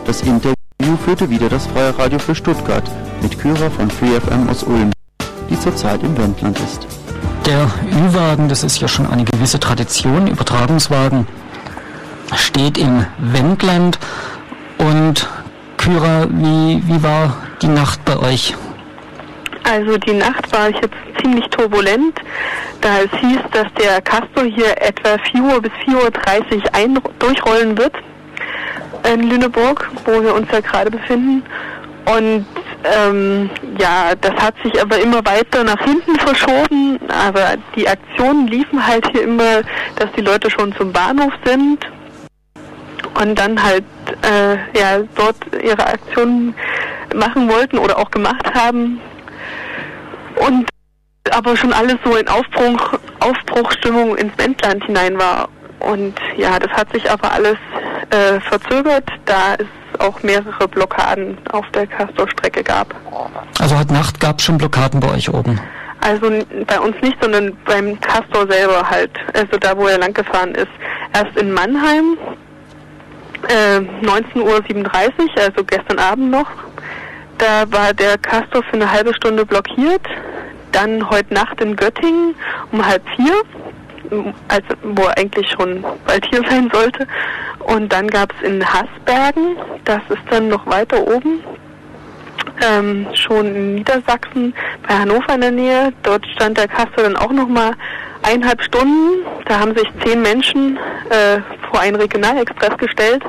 Das 0.05 0.19
Interview 0.23 0.53
führte 0.97 1.29
wieder 1.29 1.49
das 1.49 1.67
Freie 1.67 1.97
Radio 1.97 2.19
für 2.19 2.35
Stuttgart 2.35 2.83
mit 3.21 3.39
Kyra 3.39 3.69
von 3.69 3.89
FreeFM 3.89 4.49
aus 4.49 4.63
Ulm, 4.63 4.91
die 5.49 5.59
zurzeit 5.59 6.03
im 6.03 6.17
Wendland 6.17 6.59
ist. 6.59 6.87
Der 7.45 7.69
Ü-Wagen, 7.91 8.49
das 8.49 8.63
ist 8.63 8.79
ja 8.79 8.87
schon 8.87 9.07
eine 9.07 9.23
gewisse 9.23 9.59
Tradition, 9.59 10.27
Übertragungswagen, 10.27 11.27
steht 12.35 12.77
im 12.77 13.05
Wendland. 13.17 13.99
Und 14.77 15.29
Kyra, 15.77 16.27
wie, 16.29 16.81
wie 16.85 17.03
war 17.03 17.37
die 17.61 17.67
Nacht 17.67 18.03
bei 18.05 18.17
euch? 18.17 18.55
Also 19.63 19.97
die 19.97 20.13
Nacht 20.13 20.51
war 20.51 20.69
jetzt 20.69 20.89
ziemlich 21.21 21.45
turbulent, 21.49 22.19
da 22.81 22.99
es 22.99 23.19
hieß, 23.19 23.39
dass 23.51 23.67
der 23.81 24.01
Castor 24.01 24.43
hier 24.43 24.75
etwa 24.81 25.17
4 25.31 25.41
Uhr 25.41 25.61
bis 25.61 25.71
4.30 25.85 25.95
Uhr 25.95 26.73
ein 26.73 26.99
durchrollen 27.19 27.77
wird 27.77 27.93
in 29.11 29.29
Lüneburg, 29.29 29.89
wo 30.05 30.21
wir 30.21 30.33
uns 30.33 30.47
ja 30.51 30.59
gerade 30.59 30.91
befinden. 30.91 31.43
Und 32.05 32.45
ähm, 32.83 33.49
ja, 33.79 34.13
das 34.19 34.33
hat 34.33 34.55
sich 34.63 34.81
aber 34.81 34.99
immer 34.99 35.25
weiter 35.25 35.63
nach 35.63 35.79
hinten 35.79 36.15
verschoben. 36.19 36.99
Aber 37.09 37.55
die 37.75 37.87
Aktionen 37.87 38.47
liefen 38.47 38.85
halt 38.85 39.07
hier 39.11 39.23
immer, 39.23 39.61
dass 39.95 40.11
die 40.17 40.21
Leute 40.21 40.49
schon 40.49 40.73
zum 40.75 40.91
Bahnhof 40.91 41.33
sind 41.45 41.85
und 43.19 43.37
dann 43.37 43.61
halt 43.61 43.83
äh, 44.21 44.55
ja 44.77 45.03
dort 45.15 45.35
ihre 45.61 45.85
Aktionen 45.85 46.55
machen 47.15 47.49
wollten 47.49 47.77
oder 47.77 47.97
auch 47.97 48.11
gemacht 48.11 48.53
haben. 48.53 48.99
Und 50.35 50.67
aber 51.31 51.55
schon 51.55 51.73
alles 51.73 51.95
so 52.03 52.15
in 52.15 52.27
Aufbruch, 52.27 52.99
Aufbruchstimmung 53.19 54.15
ins 54.17 54.37
Wendland 54.37 54.83
hinein 54.85 55.17
war. 55.17 55.47
Und 55.79 56.15
ja, 56.37 56.59
das 56.59 56.71
hat 56.71 56.91
sich 56.91 57.09
aber 57.09 57.31
alles 57.31 57.57
äh, 58.09 58.39
verzögert, 58.41 59.07
da 59.25 59.55
es 59.55 59.99
auch 59.99 60.21
mehrere 60.23 60.67
Blockaden 60.67 61.37
auf 61.51 61.65
der 61.71 61.87
Castor-Strecke 61.87 62.63
gab. 62.63 62.93
Also 63.59 63.77
heute 63.77 63.93
Nacht 63.93 64.19
gab 64.19 64.39
es 64.39 64.45
schon 64.45 64.57
Blockaden 64.57 64.99
bei 64.99 65.11
euch 65.11 65.33
oben? 65.33 65.59
Also 66.01 66.29
bei 66.67 66.79
uns 66.79 66.95
nicht, 67.01 67.17
sondern 67.21 67.55
beim 67.65 67.99
Castor 68.01 68.45
selber 68.49 68.89
halt. 68.89 69.11
Also 69.33 69.57
da, 69.57 69.77
wo 69.77 69.87
er 69.87 69.97
lang 69.99 70.13
gefahren 70.13 70.53
ist. 70.55 70.71
Erst 71.13 71.37
in 71.37 71.53
Mannheim, 71.53 72.17
äh, 73.47 73.79
19.37 74.05 74.41
Uhr, 74.41 75.43
also 75.43 75.63
gestern 75.63 75.99
Abend 75.99 76.31
noch. 76.31 76.49
Da 77.37 77.71
war 77.71 77.93
der 77.93 78.17
Castor 78.17 78.63
für 78.63 78.73
eine 78.73 78.91
halbe 78.91 79.13
Stunde 79.13 79.45
blockiert. 79.45 80.05
Dann 80.71 81.09
heute 81.09 81.33
Nacht 81.33 81.61
in 81.61 81.75
Göttingen 81.75 82.35
um 82.71 82.85
halb 82.85 83.03
vier 83.15 83.33
als, 84.47 84.65
wo 84.81 85.03
er 85.03 85.17
eigentlich 85.17 85.49
schon 85.51 85.83
bald 86.05 86.25
hier 86.29 86.41
sein 86.49 86.69
sollte. 86.71 87.07
Und 87.59 87.91
dann 87.91 88.07
gab 88.07 88.33
es 88.33 88.47
in 88.47 88.63
Hasbergen, 88.63 89.55
das 89.85 90.01
ist 90.09 90.23
dann 90.29 90.49
noch 90.49 90.65
weiter 90.67 91.05
oben, 91.07 91.41
ähm, 92.61 93.07
schon 93.13 93.55
in 93.55 93.75
Niedersachsen, 93.75 94.53
bei 94.87 94.95
Hannover 94.95 95.35
in 95.35 95.41
der 95.41 95.51
Nähe. 95.51 95.93
Dort 96.03 96.25
stand 96.27 96.57
der 96.57 96.67
Kassel 96.67 97.03
dann 97.03 97.15
auch 97.15 97.31
nochmal 97.31 97.73
eineinhalb 98.23 98.61
Stunden. 98.61 99.25
Da 99.45 99.59
haben 99.59 99.75
sich 99.75 99.87
zehn 100.03 100.21
Menschen 100.21 100.77
äh, 101.09 101.39
vor 101.69 101.79
einen 101.79 101.95
Regionalexpress 101.95 102.77
gestellt. 102.77 103.23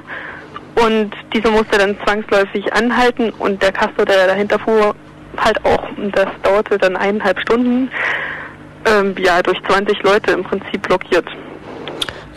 Und 0.82 1.12
dieser 1.32 1.50
musste 1.50 1.78
dann 1.78 1.96
zwangsläufig 2.04 2.72
anhalten 2.72 3.30
und 3.38 3.62
der 3.62 3.70
Castor, 3.70 4.04
der 4.04 4.26
dahinter 4.26 4.58
fuhr, 4.58 4.94
halt 5.36 5.64
auch. 5.64 5.88
Und 5.96 6.16
das 6.16 6.28
dauerte 6.42 6.78
dann 6.78 6.96
eineinhalb 6.96 7.38
Stunden 7.40 7.90
ähm, 8.86 9.14
ja, 9.18 9.42
durch 9.42 9.58
20 9.68 10.02
Leute 10.02 10.32
im 10.32 10.42
Prinzip 10.44 10.82
blockiert. 10.82 11.26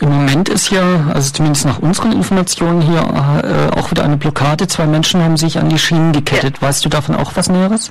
Im 0.00 0.10
Moment 0.10 0.48
ist 0.48 0.70
ja, 0.70 1.10
also 1.12 1.32
zumindest 1.32 1.66
nach 1.66 1.80
unseren 1.80 2.12
Informationen 2.12 2.80
hier, 2.80 2.98
äh, 3.00 3.76
auch 3.76 3.90
wieder 3.90 4.04
eine 4.04 4.16
Blockade. 4.16 4.68
Zwei 4.68 4.86
Menschen 4.86 5.22
haben 5.22 5.36
sich 5.36 5.58
an 5.58 5.68
die 5.68 5.78
Schienen 5.78 6.12
gekettet. 6.12 6.58
Ja. 6.60 6.68
Weißt 6.68 6.84
du 6.84 6.88
davon 6.88 7.16
auch 7.16 7.32
was 7.34 7.48
Näheres? 7.48 7.90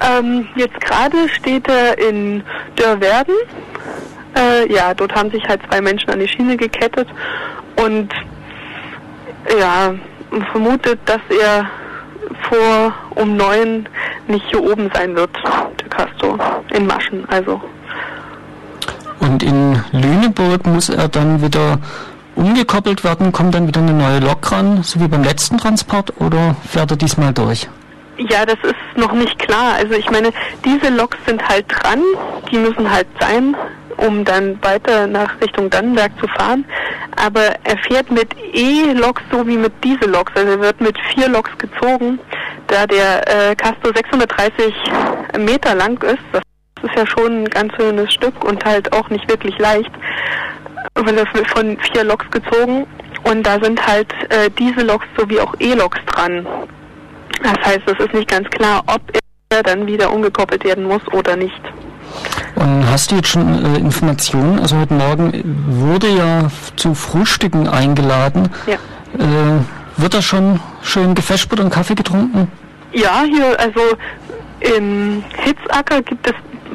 Ähm, 0.00 0.48
jetzt 0.56 0.80
gerade 0.80 1.28
steht 1.28 1.68
er 1.68 1.98
in 1.98 2.42
Dörrwerden. 2.74 3.34
Äh, 4.36 4.72
ja, 4.72 4.92
dort 4.92 5.14
haben 5.14 5.30
sich 5.30 5.42
halt 5.46 5.60
zwei 5.70 5.80
Menschen 5.80 6.10
an 6.10 6.18
die 6.18 6.28
Schiene 6.28 6.56
gekettet 6.56 7.08
und 7.76 8.12
ja, 9.58 9.94
vermutet, 10.50 10.98
dass 11.06 11.20
er 11.30 11.66
vor 12.50 12.92
um 13.14 13.36
neun 13.36 13.88
nicht 14.26 14.44
hier 14.50 14.62
oben 14.62 14.90
sein 14.92 15.14
wird, 15.14 15.30
der 15.80 15.88
Castor, 15.88 16.38
in 16.72 16.86
Maschen, 16.86 17.24
also 17.28 17.60
und 19.26 19.42
in 19.42 19.82
Lüneburg 19.92 20.66
muss 20.66 20.88
er 20.88 21.08
dann 21.08 21.42
wieder 21.42 21.78
umgekoppelt 22.34 23.02
werden, 23.02 23.32
kommt 23.32 23.54
dann 23.54 23.66
wieder 23.66 23.80
eine 23.80 23.92
neue 23.92 24.20
Lok 24.20 24.52
ran, 24.52 24.82
so 24.82 25.00
wie 25.00 25.08
beim 25.08 25.24
letzten 25.24 25.58
Transport, 25.58 26.12
oder 26.20 26.54
fährt 26.68 26.90
er 26.90 26.96
diesmal 26.96 27.32
durch? 27.32 27.68
Ja, 28.18 28.46
das 28.46 28.56
ist 28.62 28.96
noch 28.96 29.12
nicht 29.12 29.38
klar. 29.38 29.74
Also 29.74 29.94
ich 29.94 30.10
meine, 30.10 30.30
diese 30.64 30.88
Loks 30.94 31.18
sind 31.26 31.46
halt 31.46 31.66
dran, 31.68 32.00
die 32.50 32.58
müssen 32.58 32.90
halt 32.90 33.06
sein, 33.20 33.54
um 33.98 34.24
dann 34.24 34.62
weiter 34.62 35.06
nach 35.06 35.40
Richtung 35.40 35.68
Dannenberg 35.68 36.12
zu 36.20 36.26
fahren. 36.28 36.64
Aber 37.16 37.54
er 37.64 37.78
fährt 37.78 38.10
mit 38.10 38.28
E-Loks 38.52 39.22
so 39.30 39.46
wie 39.46 39.56
mit 39.56 39.72
Diesel-Loks. 39.84 40.32
Also 40.34 40.52
er 40.52 40.60
wird 40.60 40.80
mit 40.80 40.96
vier 41.14 41.28
Loks 41.28 41.50
gezogen, 41.58 42.18
da 42.68 42.86
der 42.86 43.50
äh, 43.50 43.54
Castor 43.54 43.92
630 43.94 44.74
Meter 45.38 45.74
lang 45.74 46.02
ist. 46.02 46.22
Das 46.32 46.42
das 46.76 46.90
ist 46.90 46.96
ja 46.96 47.06
schon 47.06 47.44
ein 47.44 47.48
ganz 47.48 47.72
schönes 47.74 48.12
Stück 48.12 48.44
und 48.44 48.64
halt 48.64 48.92
auch 48.92 49.08
nicht 49.08 49.28
wirklich 49.30 49.58
leicht. 49.58 49.90
Weil 50.94 51.16
das 51.16 51.26
wird 51.34 51.48
von 51.50 51.76
vier 51.92 52.04
Loks 52.04 52.30
gezogen 52.30 52.86
und 53.24 53.42
da 53.46 53.58
sind 53.60 53.84
halt 53.86 54.12
äh, 54.30 54.50
diese 54.58 54.82
Loks 54.82 55.06
sowie 55.16 55.40
auch 55.40 55.54
E-Loks 55.58 55.98
dran. 56.06 56.46
Das 57.42 57.58
heißt, 57.64 57.82
es 57.86 58.04
ist 58.04 58.14
nicht 58.14 58.28
ganz 58.28 58.48
klar, 58.50 58.82
ob 58.86 59.00
er 59.50 59.62
dann 59.62 59.86
wieder 59.86 60.12
umgekoppelt 60.12 60.64
werden 60.64 60.84
muss 60.84 61.02
oder 61.12 61.36
nicht. 61.36 61.60
Und 62.54 62.90
hast 62.90 63.10
du 63.10 63.16
jetzt 63.16 63.28
schon 63.28 63.64
äh, 63.64 63.78
Informationen? 63.78 64.58
Also 64.60 64.78
heute 64.78 64.94
Morgen 64.94 65.42
wurde 65.68 66.08
ja 66.08 66.48
zu 66.76 66.94
Frühstücken 66.94 67.68
eingeladen. 67.68 68.48
Ja. 68.66 68.74
Äh, 69.18 69.60
wird 69.96 70.14
da 70.14 70.22
schon 70.22 70.60
schön 70.82 71.14
gefespert 71.14 71.60
und 71.60 71.70
Kaffee 71.70 71.94
getrunken? 71.94 72.50
Ja, 72.92 73.24
hier, 73.24 73.58
also 73.58 73.80
im 74.60 75.22
Hitzacker 75.42 76.02
gibt 76.02 76.26
es 76.26 76.34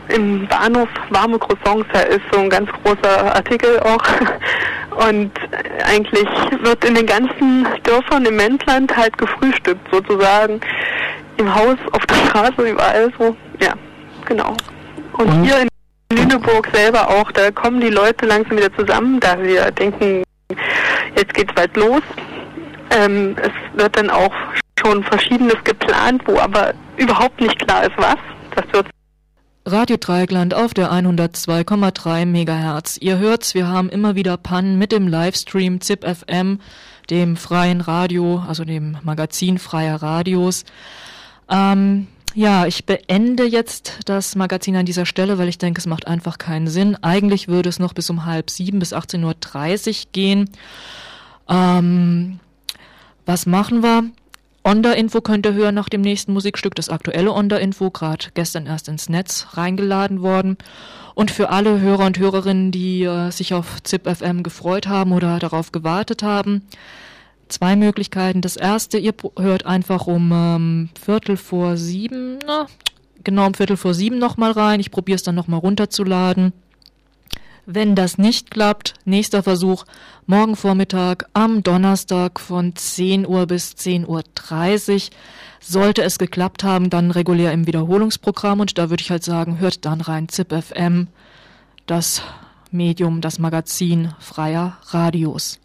im 0.09 0.47
Bahnhof 0.47 0.89
warme 1.09 1.39
Croissants, 1.39 1.87
da 1.93 2.01
ist 2.01 2.21
so 2.31 2.39
ein 2.39 2.49
ganz 2.49 2.69
großer 2.83 3.35
Artikel 3.35 3.79
auch. 3.79 4.03
Und 5.07 5.31
eigentlich 5.85 6.27
wird 6.61 6.83
in 6.83 6.95
den 6.95 7.05
ganzen 7.05 7.65
Dörfern 7.83 8.25
im 8.25 8.37
Wendland 8.37 8.95
halt 8.95 9.17
gefrühstückt 9.17 9.87
sozusagen. 9.91 10.59
Im 11.37 11.55
Haus, 11.55 11.77
auf 11.93 12.05
der 12.07 12.15
Straße, 12.15 12.69
überall 12.69 13.11
so. 13.17 13.35
Ja, 13.61 13.73
genau. 14.25 14.55
Und, 15.13 15.27
Und 15.27 15.43
hier 15.43 15.61
in 15.61 15.67
Lüneburg 16.17 16.67
selber 16.73 17.09
auch, 17.09 17.31
da 17.31 17.51
kommen 17.51 17.79
die 17.79 17.89
Leute 17.89 18.25
langsam 18.25 18.57
wieder 18.57 18.73
zusammen, 18.75 19.19
da 19.21 19.41
wir 19.41 19.71
denken, 19.71 20.23
jetzt 21.15 21.33
geht's 21.33 21.53
bald 21.53 21.75
los. 21.77 22.01
Ähm, 22.89 23.35
es 23.41 23.79
wird 23.79 23.97
dann 23.97 24.09
auch 24.09 24.33
schon 24.81 25.03
Verschiedenes 25.03 25.63
geplant, 25.63 26.21
wo 26.25 26.37
aber 26.37 26.73
überhaupt 26.97 27.39
nicht 27.39 27.57
klar 27.59 27.83
ist, 27.83 27.97
was. 27.97 28.17
Das 28.55 28.65
wird 28.73 28.87
Radio 29.65 29.97
Dreieckland 29.97 30.55
auf 30.55 30.73
der 30.73 30.91
102,3 30.91 32.25
Megahertz. 32.25 32.97
Ihr 32.99 33.19
hört's, 33.19 33.53
wir 33.53 33.67
haben 33.67 33.89
immer 33.89 34.15
wieder 34.15 34.35
Pannen 34.37 34.79
mit 34.79 34.91
dem 34.91 35.07
Livestream 35.07 35.81
ZIP 35.81 36.03
FM, 36.03 36.59
dem 37.11 37.37
freien 37.37 37.79
Radio, 37.79 38.43
also 38.47 38.65
dem 38.65 38.97
Magazin 39.03 39.59
freier 39.59 40.01
Radios. 40.01 40.65
Ähm, 41.47 42.07
ja, 42.33 42.65
ich 42.65 42.87
beende 42.87 43.45
jetzt 43.45 43.99
das 44.05 44.35
Magazin 44.35 44.77
an 44.77 44.87
dieser 44.87 45.05
Stelle, 45.05 45.37
weil 45.37 45.47
ich 45.47 45.59
denke, 45.59 45.77
es 45.77 45.85
macht 45.85 46.07
einfach 46.07 46.39
keinen 46.39 46.67
Sinn. 46.67 46.97
Eigentlich 47.03 47.47
würde 47.47 47.69
es 47.69 47.77
noch 47.77 47.93
bis 47.93 48.09
um 48.09 48.25
halb 48.25 48.49
sieben 48.49 48.79
bis 48.79 48.93
18.30 48.93 49.89
Uhr 49.89 50.07
gehen. 50.11 50.49
Ähm, 51.47 52.39
was 53.27 53.45
machen 53.45 53.83
wir? 53.83 54.05
Onda-Info 54.63 55.21
könnt 55.21 55.45
ihr 55.45 55.53
hören 55.53 55.75
nach 55.75 55.89
dem 55.89 56.01
nächsten 56.01 56.33
Musikstück, 56.33 56.75
das 56.75 56.89
aktuelle 56.89 57.31
Onda-Info, 57.31 57.89
gerade 57.89 58.27
gestern 58.33 58.67
erst 58.67 58.87
ins 58.87 59.09
Netz 59.09 59.47
reingeladen 59.53 60.21
worden. 60.21 60.57
Und 61.15 61.31
für 61.31 61.49
alle 61.49 61.79
Hörer 61.79 62.05
und 62.05 62.19
Hörerinnen, 62.19 62.71
die 62.71 63.03
äh, 63.03 63.31
sich 63.31 63.53
auf 63.53 63.81
ZIP 63.83 64.07
FM 64.07 64.43
gefreut 64.43 64.87
haben 64.87 65.11
oder 65.11 65.39
darauf 65.39 65.71
gewartet 65.71 66.23
haben, 66.23 66.67
zwei 67.49 67.75
Möglichkeiten. 67.75 68.41
Das 68.41 68.55
erste, 68.55 68.97
ihr 68.97 69.13
hört 69.37 69.65
einfach 69.65 70.07
um 70.07 70.31
ähm, 70.31 70.89
Viertel 70.99 71.37
vor 71.37 71.75
sieben, 71.75 72.39
na, 72.45 72.67
genau 73.23 73.47
um 73.47 73.53
Viertel 73.53 73.77
vor 73.77 73.93
sieben 73.93 74.19
nochmal 74.19 74.51
rein. 74.51 74.79
Ich 74.79 74.91
probiere 74.91 75.15
es 75.15 75.23
dann 75.23 75.35
nochmal 75.35 75.59
runterzuladen. 75.59 76.53
Wenn 77.65 77.95
das 77.95 78.17
nicht 78.17 78.49
klappt, 78.49 78.95
nächster 79.05 79.43
Versuch 79.43 79.85
morgen 80.25 80.55
Vormittag 80.55 81.25
am 81.33 81.61
Donnerstag 81.61 82.39
von 82.39 82.75
10 82.75 83.27
Uhr 83.27 83.45
bis 83.45 83.73
10.30 83.73 84.07
Uhr. 84.07 85.09
Sollte 85.59 86.01
es 86.01 86.17
geklappt 86.17 86.63
haben, 86.63 86.89
dann 86.89 87.11
regulär 87.11 87.51
im 87.51 87.67
Wiederholungsprogramm 87.67 88.61
und 88.61 88.77
da 88.79 88.89
würde 88.89 89.01
ich 89.01 89.11
halt 89.11 89.23
sagen, 89.23 89.59
hört 89.59 89.85
dann 89.85 90.01
rein 90.01 90.27
ZIP 90.27 90.53
FM. 90.53 91.07
Das 91.85 92.23
Medium, 92.71 93.21
das 93.21 93.37
Magazin 93.37 94.13
freier 94.19 94.77
Radios. 94.87 95.59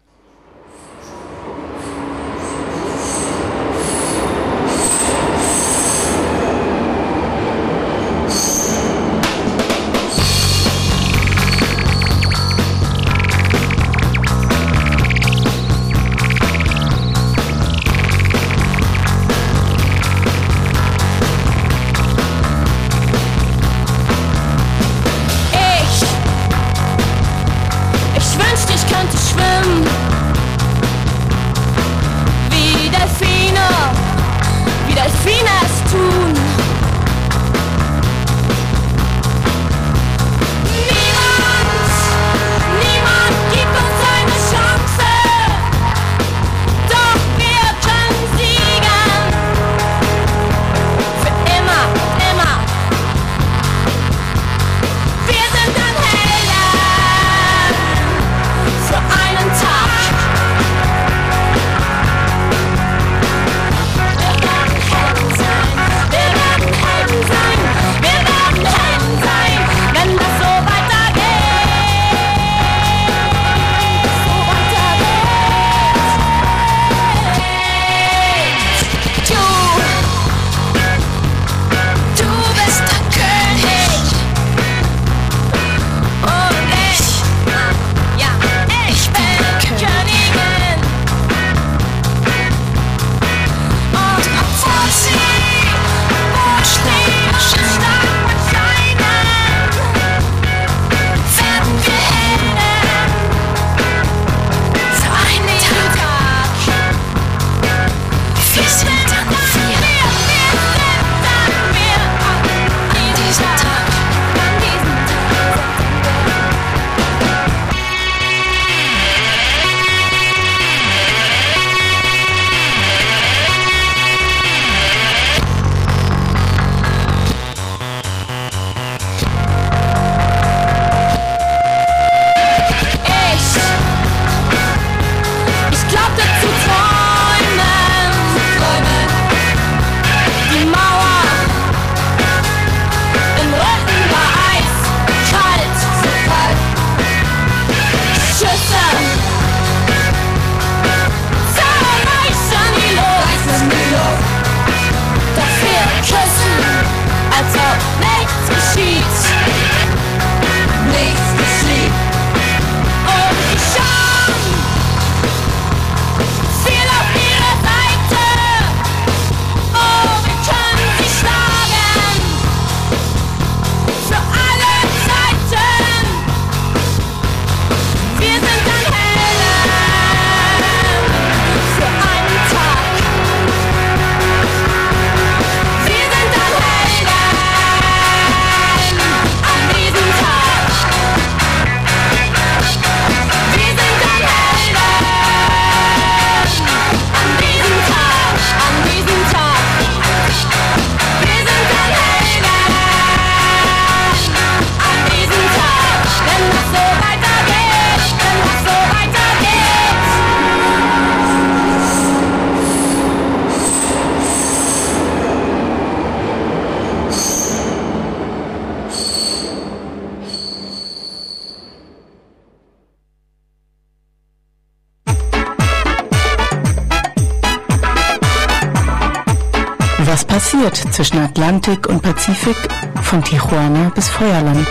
Zwischen 230.91 231.19
Atlantik 231.19 231.87
und 231.87 232.01
Pazifik 232.01 232.55
von 233.01 233.23
Tijuana 233.23 233.91
bis 233.95 234.07
Feuerland. 234.09 234.67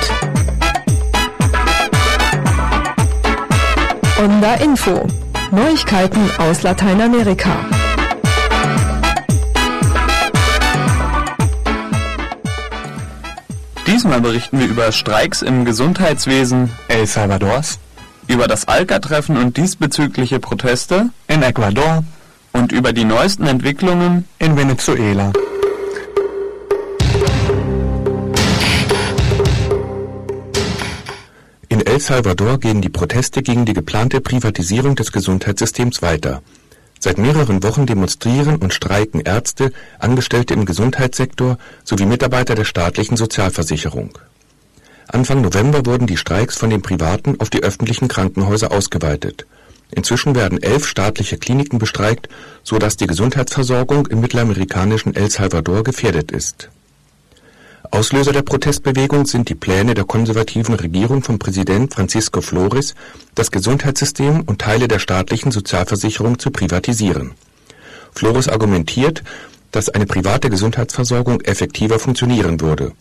Onda 4.19 4.55
Info. 4.55 5.07
Neuigkeiten 5.51 6.21
aus 6.38 6.62
Lateinamerika. 6.62 7.51
Diesmal 13.87 14.21
berichten 14.21 14.59
wir 14.59 14.66
über 14.66 14.90
Streiks 14.92 15.42
im 15.42 15.64
Gesundheitswesen 15.64 16.71
El 16.88 17.07
Salvadors, 17.07 17.79
über 18.27 18.49
das 18.49 18.66
Alca-Treffen 18.66 19.37
und 19.37 19.57
diesbezügliche 19.57 20.40
Proteste 20.40 21.11
in 21.29 21.42
Ecuador 21.42 22.03
und 22.53 22.73
über 22.73 22.92
die 22.92 23.05
neuesten 23.05 23.47
Entwicklungen 23.47 24.27
in 24.38 24.57
Venezuela. 24.57 25.33
El 31.97 32.03
Salvador 32.03 32.61
gehen 32.61 32.83
die 32.83 32.91
Proteste 32.91 33.43
gegen 33.43 33.65
die 33.65 33.73
geplante 33.73 34.21
Privatisierung 34.21 34.97
des 34.97 35.13
Gesundheitssystems 35.13 36.03
weiter. 36.03 36.43
Seit 37.01 37.17
mehreren 37.17 37.63
Wochen 37.63 37.87
demonstrieren 37.87 38.57
und 38.57 38.75
streiken 38.75 39.21
Ärzte, 39.21 39.73
Angestellte 39.99 40.53
im 40.53 40.67
Gesundheitssektor 40.67 41.57
sowie 41.85 42.05
Mitarbeiter 42.05 42.55
der 42.55 42.67
staatlichen 42.67 43.17
Sozialversicherung. 43.17 44.19
Anfang 45.09 45.41
November 45.41 45.87
wurden 45.87 46.07
die 46.07 46.19
Streiks 46.19 46.59
von 46.59 46.69
den 46.69 46.83
privaten 46.83 47.41
auf 47.41 47.49
die 47.49 47.63
öffentlichen 47.63 48.09
Krankenhäuser 48.09 48.73
ausgeweitet. 48.73 49.47
Inzwischen 49.91 50.35
werden 50.35 50.63
elf 50.63 50.87
staatliche 50.87 51.39
Kliniken 51.39 51.79
bestreikt, 51.79 52.29
so 52.63 52.77
dass 52.77 52.99
die 52.99 53.07
Gesundheitsversorgung 53.07 54.07
im 54.09 54.21
mittelamerikanischen 54.21 55.17
El 55.17 55.31
Salvador 55.31 55.83
gefährdet 55.83 56.31
ist 56.31 56.69
Auslöser 57.90 58.33
der 58.33 58.42
Protestbewegung 58.42 59.27
sind 59.27 59.49
die 59.49 59.55
Pläne 59.55 59.94
der 59.94 60.05
konservativen 60.05 60.75
Regierung 60.75 61.22
von 61.22 61.38
Präsident 61.38 61.94
Francisco 61.94 62.40
Flores, 62.40 62.94
das 63.35 63.51
Gesundheitssystem 63.51 64.42
und 64.42 64.61
Teile 64.61 64.88
der 64.88 64.99
staatlichen 64.99 65.53
Sozialversicherung 65.53 66.38
zu 66.38 66.51
privatisieren. 66.51 67.33
Flores 68.12 68.49
argumentiert, 68.49 69.22
dass 69.72 69.88
eine 69.88 70.07
private 70.07 70.49
Gesundheitsversorgung 70.49 71.42
effektiver 71.42 71.99
funktionieren 71.99 72.61
würde. 72.61 72.92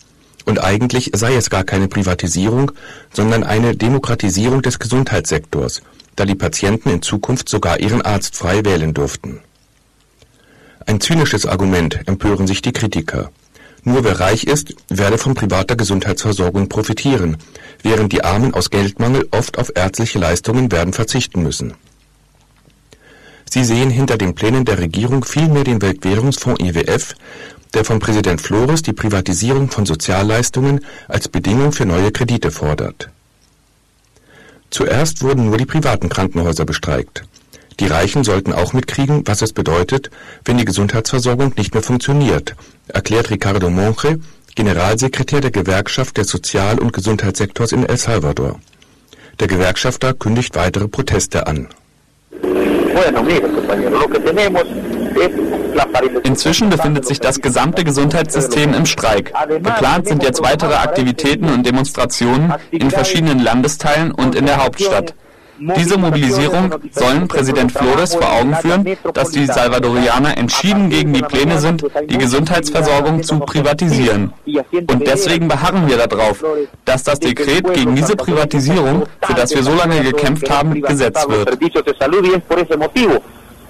Und 0.45 0.63
eigentlich 0.63 1.11
sei 1.13 1.35
es 1.35 1.49
gar 1.49 1.63
keine 1.63 1.87
Privatisierung, 1.87 2.71
sondern 3.11 3.43
eine 3.43 3.75
Demokratisierung 3.75 4.61
des 4.61 4.77
Gesundheitssektors, 4.77 5.81
da 6.15 6.25
die 6.25 6.35
Patienten 6.35 6.89
in 6.89 7.01
Zukunft 7.01 7.49
sogar 7.49 7.79
ihren 7.79 8.01
Arzt 8.01 8.35
frei 8.35 8.63
wählen 8.65 8.93
dürften. 8.93 9.39
Ein 10.85 11.01
zynisches 11.01 11.45
Argument, 11.45 12.01
empören 12.07 12.45
sich 12.45 12.61
die 12.61 12.73
Kritiker. 12.73 13.31
Nur 13.85 14.03
wer 14.03 14.19
reich 14.19 14.45
ist, 14.45 14.73
werde 14.89 15.19
von 15.19 15.35
privater 15.35 15.75
Gesundheitsversorgung 15.75 16.67
profitieren, 16.69 17.37
während 17.83 18.11
die 18.11 18.23
Armen 18.23 18.55
aus 18.55 18.71
Geldmangel 18.71 19.27
oft 19.29 19.59
auf 19.59 19.71
ärztliche 19.75 20.17
Leistungen 20.17 20.71
werden 20.71 20.91
verzichten 20.91 21.43
müssen. 21.43 21.75
Sie 23.47 23.63
sehen 23.63 23.91
hinter 23.91 24.17
den 24.17 24.33
Plänen 24.33 24.65
der 24.65 24.79
Regierung 24.79 25.23
vielmehr 25.23 25.63
den 25.63 25.83
Weltwährungsfonds 25.83 26.63
IWF, 26.63 27.13
der 27.75 27.85
von 27.85 27.99
Präsident 27.99 28.41
Flores 28.41 28.81
die 28.81 28.93
Privatisierung 28.93 29.69
von 29.69 29.85
Sozialleistungen 29.85 30.83
als 31.07 31.27
Bedingung 31.29 31.71
für 31.71 31.85
neue 31.85 32.11
Kredite 32.11 32.49
fordert. 32.49 33.09
Zuerst 34.71 35.21
wurden 35.21 35.45
nur 35.45 35.59
die 35.59 35.67
privaten 35.67 36.09
Krankenhäuser 36.09 36.65
bestreikt. 36.65 37.23
Die 37.79 37.87
Reichen 37.87 38.23
sollten 38.23 38.53
auch 38.53 38.73
mitkriegen, 38.73 39.23
was 39.25 39.41
es 39.41 39.51
bedeutet, 39.51 40.09
wenn 40.45 40.57
die 40.57 40.65
Gesundheitsversorgung 40.65 41.53
nicht 41.57 41.73
mehr 41.73 41.83
funktioniert, 41.83 42.55
erklärt 42.87 43.29
Ricardo 43.29 43.69
Monge, 43.69 44.19
Generalsekretär 44.55 45.41
der 45.41 45.51
Gewerkschaft 45.51 46.17
des 46.17 46.29
Sozial- 46.29 46.79
und 46.79 46.93
Gesundheitssektors 46.93 47.73
in 47.73 47.85
El 47.85 47.97
Salvador. 47.97 48.59
Der 49.41 49.47
Gewerkschafter 49.47 50.13
kündigt 50.13 50.55
weitere 50.55 50.87
Proteste 50.87 51.45
an. 51.45 51.67
Inzwischen 56.23 56.69
befindet 56.69 57.05
sich 57.05 57.19
das 57.19 57.41
gesamte 57.41 57.83
Gesundheitssystem 57.83 58.73
im 58.73 58.85
Streik. 58.85 59.33
Geplant 59.49 60.07
sind 60.07 60.23
jetzt 60.23 60.41
weitere 60.41 60.75
Aktivitäten 60.75 61.49
und 61.49 61.65
Demonstrationen 61.65 62.53
in 62.71 62.89
verschiedenen 62.89 63.39
Landesteilen 63.39 64.11
und 64.11 64.35
in 64.35 64.45
der 64.45 64.63
Hauptstadt. 64.63 65.13
Diese 65.59 65.97
Mobilisierung 65.97 66.71
sollen 66.91 67.27
Präsident 67.27 67.71
Flores 67.71 68.15
vor 68.15 68.31
Augen 68.31 68.55
führen, 68.55 68.97
dass 69.13 69.31
die 69.31 69.45
Salvadorianer 69.45 70.37
entschieden 70.37 70.89
gegen 70.89 71.13
die 71.13 71.21
Pläne 71.21 71.59
sind, 71.59 71.85
die 72.09 72.17
Gesundheitsversorgung 72.17 73.23
zu 73.23 73.39
privatisieren. 73.39 74.33
Und 74.45 75.07
deswegen 75.07 75.47
beharren 75.47 75.87
wir 75.87 75.97
darauf, 75.97 76.43
dass 76.83 77.03
das 77.03 77.19
Dekret 77.19 77.73
gegen 77.73 77.95
diese 77.95 78.15
Privatisierung, 78.15 79.03
für 79.21 79.33
das 79.33 79.53
wir 79.55 79.63
so 79.63 79.73
lange 79.73 80.01
gekämpft 80.01 80.49
haben, 80.49 80.81
gesetzt 80.81 81.27
wird. 81.29 81.57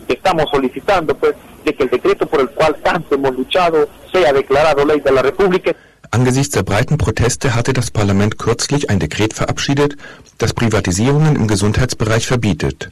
Estamos 0.08 0.45
solicitando 0.52 1.15
pues 1.15 1.34
de 1.65 1.74
que 1.74 1.84
el 1.84 1.89
decreto 1.89 2.28
por 2.28 2.39
el 2.39 2.50
cual 2.50 2.76
tanto 2.84 3.15
hemos 3.15 3.36
luchado 3.36 3.88
sea 4.13 4.32
declarado 4.32 4.86
ley 4.86 5.00
de 5.00 5.12
la 5.12 5.21
República. 5.21 5.76
Angesichts 6.15 6.54
der 6.54 6.63
breiten 6.63 6.97
Proteste 6.97 7.56
hatte 7.56 7.73
das 7.73 7.91
Parlament 7.91 8.38
kürzlich 8.38 8.89
ein 8.89 9.01
Dekret 9.01 9.34
verabschiedet, 9.34 9.97
das 10.38 10.54
Privatisierungen 10.54 11.36
im 11.36 11.45
Gesundheitsbereich 11.45 12.25
verbietet. 12.25 12.89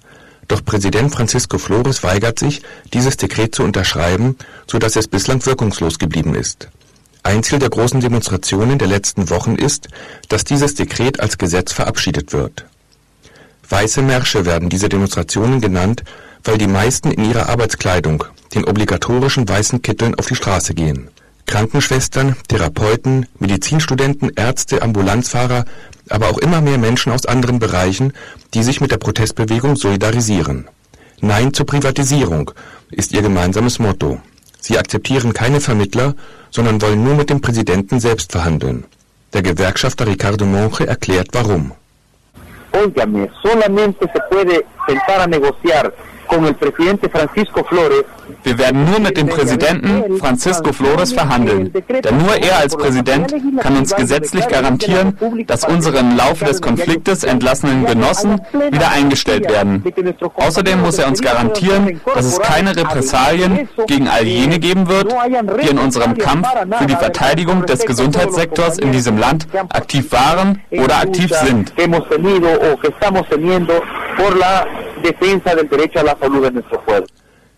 Doch 0.49 0.65
Präsident 0.65 1.15
Francisco 1.15 1.57
Flores 1.57 2.03
weigert 2.03 2.37
sich, 2.37 2.61
dieses 2.91 3.15
Dekret 3.15 3.55
zu 3.55 3.63
unterschreiben, 3.63 4.35
so 4.69 4.77
dass 4.77 4.97
es 4.97 5.07
bislang 5.07 5.45
wirkungslos 5.45 5.99
geblieben 5.99 6.35
ist. 6.35 6.67
Ein 7.23 7.43
Ziel 7.43 7.59
der 7.59 7.69
großen 7.69 8.01
Demonstrationen 8.01 8.77
der 8.77 8.89
letzten 8.89 9.29
Wochen 9.29 9.55
ist, 9.55 9.87
dass 10.27 10.43
dieses 10.43 10.75
Dekret 10.75 11.21
als 11.21 11.37
Gesetz 11.37 11.71
verabschiedet 11.71 12.33
wird. 12.33 12.65
Weiße 13.69 14.01
Märsche 14.01 14.45
werden 14.45 14.67
diese 14.67 14.89
Demonstrationen 14.89 15.61
genannt, 15.61 16.03
weil 16.43 16.57
die 16.57 16.67
meisten 16.67 17.09
in 17.09 17.23
ihrer 17.23 17.47
Arbeitskleidung, 17.47 18.25
den 18.53 18.65
obligatorischen 18.65 19.47
weißen 19.47 19.81
Kitteln, 19.81 20.13
auf 20.15 20.25
die 20.25 20.35
Straße 20.35 20.73
gehen. 20.73 21.09
Krankenschwestern, 21.45 22.35
Therapeuten, 22.47 23.27
Medizinstudenten, 23.39 24.31
Ärzte, 24.35 24.81
Ambulanzfahrer, 24.81 25.65
aber 26.09 26.29
auch 26.29 26.37
immer 26.37 26.61
mehr 26.61 26.77
Menschen 26.77 27.11
aus 27.11 27.25
anderen 27.25 27.59
Bereichen, 27.59 28.13
die 28.53 28.63
sich 28.63 28.81
mit 28.81 28.91
der 28.91 28.97
Protestbewegung 28.97 29.75
solidarisieren. 29.75 30.67
Nein 31.21 31.53
zur 31.53 31.65
Privatisierung 31.65 32.51
ist 32.91 33.13
ihr 33.13 33.21
gemeinsames 33.21 33.79
Motto. 33.79 34.19
Sie 34.59 34.77
akzeptieren 34.77 35.33
keine 35.33 35.59
Vermittler, 35.59 36.15
sondern 36.51 36.81
wollen 36.81 37.03
nur 37.03 37.15
mit 37.15 37.29
dem 37.29 37.41
Präsidenten 37.41 37.99
selbst 37.99 38.31
verhandeln. 38.31 38.85
Der 39.33 39.41
Gewerkschafter 39.41 40.05
Ricardo 40.07 40.45
Monge 40.45 40.87
erklärt 40.87 41.29
warum. 41.33 41.71
Óigame, 42.71 43.29
solamente 43.43 44.09
se 44.13 44.19
puede 44.29 44.63
sentar 44.87 45.21
a 45.21 45.27
negociar 45.27 45.91
Wir 48.43 48.57
werden 48.57 48.85
nur 48.85 48.99
mit 48.99 49.17
dem 49.17 49.27
Präsidenten 49.27 50.17
Francisco 50.17 50.73
Flores 50.73 51.13
verhandeln, 51.13 51.71
denn 52.03 52.17
nur 52.17 52.35
er 52.35 52.57
als 52.59 52.75
Präsident 52.75 53.33
kann 53.59 53.77
uns 53.77 53.95
gesetzlich 53.95 54.47
garantieren, 54.47 55.17
dass 55.47 55.65
unsere 55.65 55.99
im 55.99 56.17
Laufe 56.17 56.45
des 56.45 56.61
Konfliktes 56.61 57.23
entlassenen 57.23 57.85
Genossen 57.85 58.41
wieder 58.71 58.91
eingestellt 58.91 59.49
werden. 59.49 59.83
Außerdem 60.35 60.81
muss 60.81 60.97
er 60.97 61.07
uns 61.07 61.21
garantieren, 61.21 62.01
dass 62.13 62.25
es 62.25 62.39
keine 62.39 62.75
Repressalien 62.75 63.69
gegen 63.87 64.07
all 64.07 64.23
jene 64.23 64.59
geben 64.59 64.87
wird, 64.87 65.13
die 65.61 65.69
in 65.69 65.79
unserem 65.79 66.17
Kampf 66.17 66.47
für 66.77 66.85
die 66.85 66.95
Verteidigung 66.95 67.65
des 67.65 67.85
Gesundheitssektors 67.85 68.77
in 68.77 68.91
diesem 68.91 69.17
Land 69.17 69.47
aktiv 69.69 70.11
waren 70.11 70.61
oder 70.71 70.97
aktiv 70.97 71.31
sind. 71.33 71.73
Defensa 75.03 75.55
del 75.55 75.67
derecho 75.67 75.99
a 75.99 76.03
la 76.03 76.17
salud 76.19 76.43
de 76.45 76.51
nuestro 76.51 76.79
pueblo. 76.85 77.07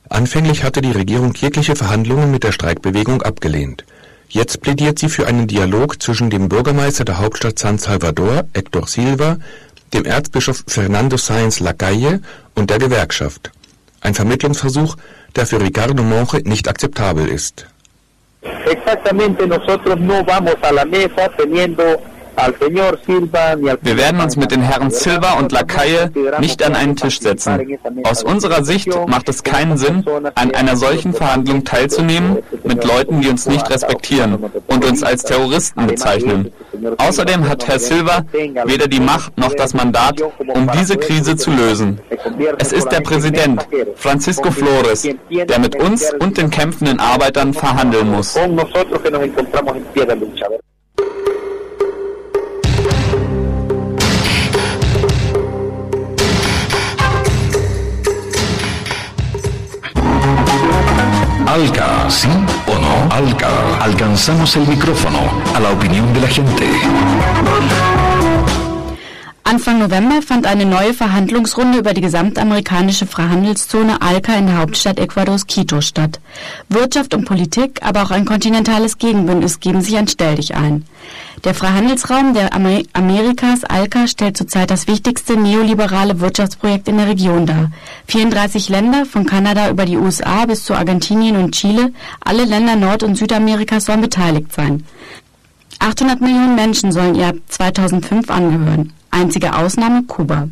Anfänglich 0.10 0.64
hatte 0.64 0.82
die 0.82 0.92
Regierung 0.92 1.34
jegliche 1.34 1.76
Verhandlungen 1.76 2.30
mit 2.32 2.44
der 2.44 2.52
Streikbewegung 2.52 3.22
abgelehnt. 3.22 3.86
Jetzt 4.30 4.62
plädiert 4.62 5.00
sie 5.00 5.10
für 5.10 5.28
einen 5.28 5.48
Dialog 5.48 6.02
zwischen 6.02 6.30
dem 6.30 6.50
Bürgermeister 6.50 7.06
der 7.06 7.20
Hauptstadt 7.20 7.58
San 7.60 7.78
Salvador, 7.78 8.44
Héctor 8.54 8.88
Silva, 8.88 9.38
dem 9.94 10.06
Erzbischof 10.06 10.64
Fernando 10.68 11.16
Sáenz 11.16 11.64
Lacalle 11.64 12.22
und 12.56 12.70
der 12.70 12.80
Gewerkschaft. 12.80 13.52
Ein 14.02 14.14
Vermittlungsversuch, 14.14 14.96
der 15.36 15.46
für 15.46 15.62
Ricardo 15.62 16.04
Monge 16.04 16.42
nicht 16.44 16.68
akzeptabel 16.68 17.28
ist. 17.28 17.68
Exactamente, 18.66 19.48
nosotros 19.48 20.00
no 20.00 20.24
vamos 20.26 20.56
a 20.62 20.72
la 20.72 20.86
mesa 20.86 21.30
teniendo 21.38 21.84
wir 22.36 23.98
werden 23.98 24.22
uns 24.22 24.36
mit 24.36 24.52
den 24.52 24.62
Herren 24.62 24.92
Silva 24.92 25.34
und 25.34 25.52
Lacaille 25.52 26.12
nicht 26.40 26.64
an 26.64 26.76
einen 26.76 26.96
Tisch 26.96 27.20
setzen. 27.20 27.78
Aus 28.04 28.24
unserer 28.24 28.64
Sicht 28.64 28.90
macht 29.08 29.30
es 29.30 29.44
keinen 29.44 29.78
Sinn, 29.78 30.04
an 30.36 30.54
einer 30.54 30.76
solchen 30.76 31.14
Verhandlung 31.14 31.64
teilzunehmen 31.64 32.38
mit 32.64 32.84
Leuten, 32.84 33.22
die 33.22 33.30
uns 33.30 33.46
nicht 33.46 33.70
respektieren 33.70 34.52
und 34.68 34.86
uns 34.86 35.04
als 35.04 35.24
Terroristen 35.24 35.88
bezeichnen. 35.88 36.52
Außerdem 36.98 37.48
hat 37.48 37.68
Herr 37.68 37.80
Silva 37.80 38.26
weder 38.66 38.88
die 38.88 39.00
Macht 39.00 39.38
noch 39.38 39.54
das 39.54 39.74
Mandat, 39.74 40.22
um 40.22 40.70
diese 40.72 40.98
Krise 40.98 41.36
zu 41.36 41.52
lösen. 41.52 42.00
Es 42.58 42.72
ist 42.72 42.90
der 42.90 43.02
Präsident, 43.02 43.68
Francisco 43.96 44.52
Flores, 44.52 45.08
der 45.30 45.60
mit 45.60 45.76
uns 45.82 46.14
und 46.20 46.38
den 46.38 46.50
kämpfenden 46.50 47.00
Arbeitern 47.00 47.54
verhandeln 47.54 48.12
muss. 48.12 48.38
Alca, 61.56 62.10
¿sí 62.10 62.28
o 62.68 62.78
no? 62.78 63.16
Alca, 63.16 63.48
alcanzamos 63.80 64.58
el 64.58 64.68
micrófono 64.68 65.20
a 65.56 65.60
la 65.62 65.70
opinión 65.72 66.12
de 66.12 66.20
la 66.20 66.28
gente. 66.28 66.70
Anfang 69.48 69.78
November 69.78 70.24
fand 70.24 70.48
eine 70.48 70.66
neue 70.66 70.96
Verhandlungsrunde 70.96 71.78
über 71.78 71.94
die 71.94 72.02
gesamtamerikanische 72.02 73.06
Freihandelszone 73.06 74.02
ALCA 74.02 74.34
in 74.34 74.48
der 74.48 74.58
Hauptstadt 74.58 75.00
Ecuadors 75.00 75.46
Quito 75.46 75.82
statt. 75.82 76.20
Wirtschaft 76.68 77.14
und 77.14 77.26
Politik, 77.26 77.80
aber 77.84 78.02
auch 78.02 78.10
ein 78.10 78.26
kontinentales 78.26 78.98
Gegenbündnis 78.98 79.60
geben 79.60 79.82
sich 79.82 79.98
ein 79.98 80.08
Stelldich 80.08 80.56
ein. 80.56 80.84
Der 81.44 81.54
Freihandelsraum 81.54 82.34
der 82.34 82.56
Amer 82.56 82.82
Amerikas 82.94 83.64
ALCA 83.64 84.08
stellt 84.08 84.36
zurzeit 84.36 84.72
das 84.72 84.88
wichtigste 84.88 85.38
neoliberale 85.38 86.20
Wirtschaftsprojekt 86.20 86.88
in 86.88 86.98
der 86.98 87.08
Region 87.08 87.46
dar. 87.46 87.70
34 88.08 88.70
Länder, 88.70 89.06
von 89.06 89.28
Kanada 89.28 89.70
über 89.70 89.86
die 89.86 89.98
USA 89.98 90.48
bis 90.48 90.64
zu 90.64 90.74
Argentinien 90.74 91.38
und 91.38 91.54
Chile, 91.54 91.94
alle 92.20 92.46
Länder 92.46 92.76
Nord- 92.76 93.04
und 93.04 93.16
Südamerikas 93.16 93.86
sollen 93.86 94.02
beteiligt 94.02 94.52
sein. 94.54 94.84
800 95.86 96.20
Millionen 96.20 96.56
Menschen 96.56 96.92
sollen 96.92 97.14
ihr 97.14 97.28
ab 97.28 97.36
2005 97.48 98.32
angehören. 98.32 98.92
Einzige 99.12 99.56
Ausnahme 99.56 100.02
Kuba. 100.02 100.48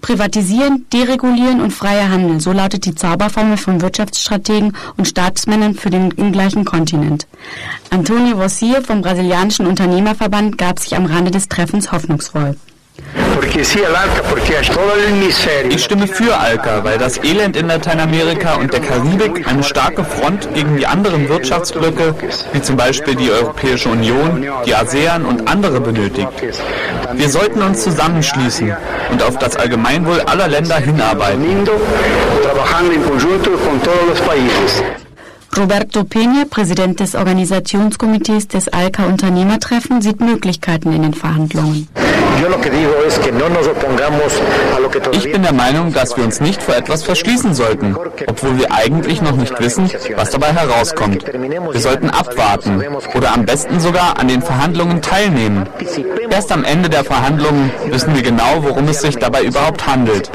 Privatisieren, 0.00 0.86
deregulieren 0.90 1.60
und 1.60 1.72
freier 1.72 2.08
Handel, 2.08 2.40
so 2.40 2.52
lautet 2.52 2.86
die 2.86 2.94
Zauberformel 2.94 3.58
von 3.58 3.82
Wirtschaftsstrategen 3.82 4.74
und 4.96 5.06
Staatsmännern 5.06 5.74
für 5.74 5.90
den 5.90 6.32
gleichen 6.32 6.64
Kontinent. 6.64 7.26
Antonio 7.90 8.38
Vossier 8.38 8.82
vom 8.82 9.02
brasilianischen 9.02 9.66
Unternehmerverband 9.66 10.56
gab 10.56 10.78
sich 10.78 10.96
am 10.96 11.04
Rande 11.04 11.30
des 11.30 11.48
Treffens 11.48 11.92
hoffnungsvoll. 11.92 12.56
Ich 15.70 15.84
stimme 15.84 16.06
für 16.06 16.36
Alka, 16.36 16.84
weil 16.84 16.98
das 16.98 17.22
Elend 17.22 17.56
in 17.56 17.68
Lateinamerika 17.68 18.54
und 18.54 18.72
der 18.72 18.80
Karibik 18.80 19.46
eine 19.48 19.62
starke 19.62 20.04
Front 20.04 20.52
gegen 20.54 20.76
die 20.76 20.86
anderen 20.86 21.28
Wirtschaftsblöcke, 21.28 22.14
wie 22.52 22.62
zum 22.62 22.76
Beispiel 22.76 23.14
die 23.14 23.30
Europäische 23.30 23.88
Union, 23.88 24.46
die 24.66 24.74
ASEAN 24.74 25.24
und 25.24 25.48
andere 25.48 25.80
benötigt. 25.80 26.28
Wir 27.14 27.28
sollten 27.28 27.62
uns 27.62 27.82
zusammenschließen 27.82 28.72
und 29.10 29.22
auf 29.22 29.38
das 29.38 29.56
Allgemeinwohl 29.56 30.20
aller 30.20 30.48
Länder 30.48 30.76
hinarbeiten. 30.76 31.66
Roberto 35.54 36.00
Peña, 36.00 36.46
Präsident 36.48 36.98
des 36.98 37.14
Organisationskomitees 37.14 38.48
des 38.48 38.68
ALCA 38.68 39.04
Unternehmertreffen, 39.04 40.00
sieht 40.00 40.20
Möglichkeiten 40.20 40.92
in 40.94 41.02
den 41.02 41.14
Verhandlungen. 41.14 41.88
Ich 45.12 45.30
bin 45.30 45.42
der 45.42 45.52
Meinung, 45.52 45.92
dass 45.92 46.16
wir 46.16 46.24
uns 46.24 46.40
nicht 46.40 46.62
vor 46.62 46.74
etwas 46.74 47.04
verschließen 47.04 47.54
sollten, 47.54 47.96
obwohl 48.26 48.58
wir 48.58 48.72
eigentlich 48.72 49.22
noch 49.22 49.36
nicht 49.36 49.58
wissen, 49.60 49.90
was 50.16 50.30
dabei 50.30 50.52
herauskommt. 50.52 51.24
Wir 51.26 51.80
sollten 51.80 52.10
abwarten 52.10 52.84
oder 53.14 53.32
am 53.32 53.44
besten 53.44 53.78
sogar 53.80 54.18
an 54.18 54.28
den 54.28 54.42
Verhandlungen 54.42 55.02
teilnehmen. 55.02 55.68
Erst 56.30 56.50
am 56.52 56.64
Ende 56.64 56.88
der 56.88 57.04
Verhandlungen 57.04 57.70
wissen 57.86 58.14
wir 58.14 58.22
genau, 58.22 58.62
worum 58.62 58.88
es 58.88 59.02
sich 59.02 59.16
dabei 59.16 59.44
überhaupt 59.44 59.86
handelt. 59.86 60.30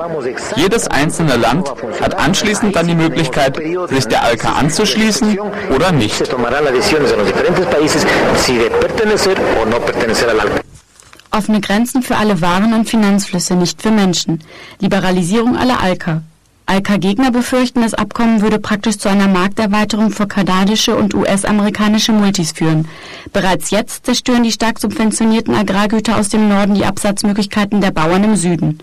Jedes 0.56 0.88
einzelne 0.88 1.36
Land 1.36 1.74
hat 2.02 2.18
anschließend 2.18 2.76
dann 2.76 2.88
die 2.88 2.96
Möglichkeit, 2.96 3.58
sich 3.90 4.08
der 4.08 4.24
ALCA 4.24 4.54
anzuschließen 4.54 5.40
oder 5.74 5.92
nicht. 5.92 6.24
Offene 11.38 11.62
Grenzen 11.62 12.02
für 12.02 12.16
alle 12.18 12.42
Waren 12.42 12.74
und 12.74 12.90
Finanzflüsse, 12.90 13.54
nicht 13.54 13.80
für 13.80 13.92
Menschen. 13.92 14.42
Liberalisierung 14.80 15.56
aller 15.56 15.80
ALCA. 15.80 16.24
Alka-Gegner 16.70 17.32
befürchten, 17.32 17.82
das 17.82 17.94
Abkommen 17.94 18.42
würde 18.42 18.60
praktisch 18.60 18.98
zu 18.98 19.08
einer 19.08 19.30
Markterweiterung 19.30 20.12
für 20.12 20.28
kanadische 20.28 20.98
und 20.98 21.16
US-amerikanische 21.16 22.12
Multis 22.12 22.52
führen. 22.52 22.90
Bereits 23.32 23.72
jetzt 23.72 24.06
zerstören 24.06 24.44
die 24.44 24.52
stark 24.52 24.78
subventionierten 24.78 25.56
Agrargüter 25.56 26.18
aus 26.18 26.28
dem 26.28 26.50
Norden 26.50 26.76
die 26.76 26.84
Absatzmöglichkeiten 26.84 27.80
der 27.80 27.92
Bauern 27.92 28.26
im 28.26 28.36
Süden. 28.36 28.80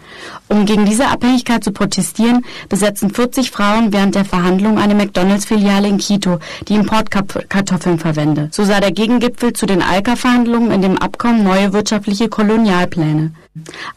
Um 0.48 0.64
gegen 0.64 0.86
diese 0.86 1.08
Abhängigkeit 1.08 1.62
zu 1.62 1.72
protestieren, 1.72 2.46
besetzen 2.70 3.10
40 3.10 3.50
Frauen 3.50 3.92
während 3.92 4.14
der 4.14 4.24
Verhandlungen 4.24 4.78
eine 4.78 4.94
McDonalds-Filiale 4.94 5.86
in 5.86 5.98
Quito, 5.98 6.38
die 6.68 6.76
Importkartoffeln 6.76 7.98
verwendet. 7.98 8.54
So 8.54 8.64
sah 8.64 8.80
der 8.80 8.92
Gegengipfel 8.92 9.52
zu 9.52 9.66
den 9.66 9.82
Alka-Verhandlungen 9.82 10.70
in 10.70 10.80
dem 10.80 10.96
Abkommen 10.96 11.44
neue 11.44 11.74
wirtschaftliche 11.74 12.30
Kolonialpläne. 12.30 13.32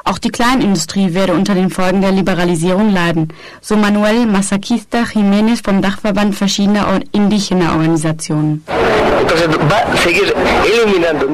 Auch 0.03 0.19
die 0.19 0.29
Kleinindustrie 0.29 1.15
werde 1.15 1.33
unter 1.33 1.55
den 1.55 1.71
Folgen 1.71 2.01
der 2.01 2.11
Liberalisierung 2.11 2.93
leiden, 2.93 3.33
so 3.59 3.75
Manuel 3.75 4.27
Massaquista 4.27 4.99
Jiménez 4.99 5.63
vom 5.63 5.81
Dachverband 5.81 6.35
verschiedener 6.35 6.99
indigener 7.11 7.71
Organisationen. 7.71 8.63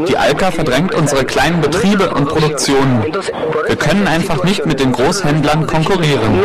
Die 0.07 0.17
ALCA 0.17 0.51
verdrängt 0.51 0.95
unsere 0.95 1.25
kleinen 1.25 1.59
Betriebe 1.59 2.11
und 2.11 2.29
Produktionen. 2.29 3.03
Wir 3.67 3.75
können 3.75 4.07
einfach 4.07 4.43
nicht 4.45 4.65
mit 4.65 4.79
den 4.79 4.93
Großhändlern 4.93 5.67
konkurrieren. 5.67 6.39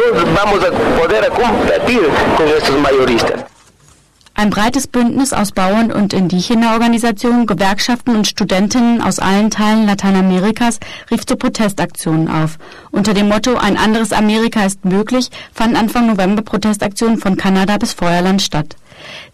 Ein 4.39 4.51
breites 4.51 4.87
Bündnis 4.87 5.33
aus 5.33 5.51
Bauern 5.51 5.91
und 5.91 6.13
indigener 6.13 6.75
Organisationen, 6.75 7.49
Gewerkschaften 7.49 8.15
und 8.15 8.29
Studentinnen 8.29 9.03
aus 9.03 9.19
allen 9.19 9.51
Teilen 9.51 9.85
Lateinamerikas 9.85 10.79
rief 11.11 11.27
zu 11.27 11.35
Protestaktionen 11.35 12.29
auf. 12.29 12.57
Unter 12.93 13.15
dem 13.15 13.29
Motto 13.29 13.57
Ein 13.57 13.77
anderes 13.77 14.13
Amerika 14.13 14.65
ist 14.65 14.85
möglich 14.85 15.31
fanden 15.53 15.75
Anfang 15.75 16.07
November 16.07 16.43
Protestaktionen 16.43 17.19
von 17.19 17.37
Kanada 17.37 17.79
bis 17.79 17.95
Feuerland 17.95 18.41
statt. 18.41 18.77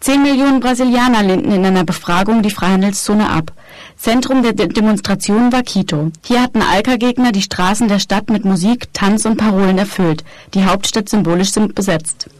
Zehn 0.01 0.23
Millionen 0.23 0.61
Brasilianer 0.61 1.23
lehnten 1.23 1.53
in 1.53 1.67
einer 1.67 1.85
Befragung 1.85 2.41
die 2.41 2.49
Freihandelszone 2.51 3.29
ab. 3.29 3.53
Zentrum 3.99 4.43
der 4.43 4.55
De 4.55 4.69
Demonstration 4.69 5.53
war 5.53 5.65
Quito. 5.65 6.13
Hier 6.25 6.41
hatten 6.41 6.63
Alka-Gegner 6.63 7.31
die 7.33 7.43
Straßen 7.43 7.89
der 7.89 7.99
Stadt 7.99 8.31
mit 8.31 8.47
Musik, 8.47 8.89
Tanz 8.95 9.27
und 9.27 9.37
Parolen 9.37 9.77
erfüllt. 9.77 10.25
Die 10.55 10.65
Hauptstadt 10.65 11.11
symbolisch 11.11 11.53
sind 11.53 11.75
besetzt. 11.75 12.31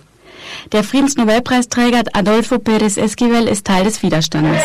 Der 0.73 0.85
Friedensnobelpreisträger 0.85 2.03
Adolfo 2.13 2.57
Pérez 2.57 3.01
Esquivel 3.01 3.47
ist 3.49 3.67
Teil 3.67 3.85
des 3.85 4.03
Widerstandes. 4.03 4.63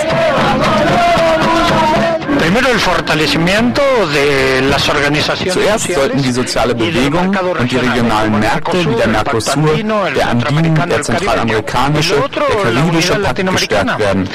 Zuerst 5.54 5.92
sollten 5.94 6.22
die 6.24 6.32
soziale 6.32 6.74
Bewegung 6.76 7.36
und 7.60 7.72
die 7.72 7.78
regionalen 7.78 8.40
Märkte 8.40 8.78
wie 8.90 8.96
der 8.96 9.08
Mercosur, 9.08 9.70
der 10.16 10.28
Andin, 10.30 10.76
der 10.76 11.02
zentralamerikanische, 11.02 12.16
der 12.16 12.64
karibische 12.64 13.14
Pakt 13.16 13.46
gestärkt 13.52 14.00
werden. 14.00 14.28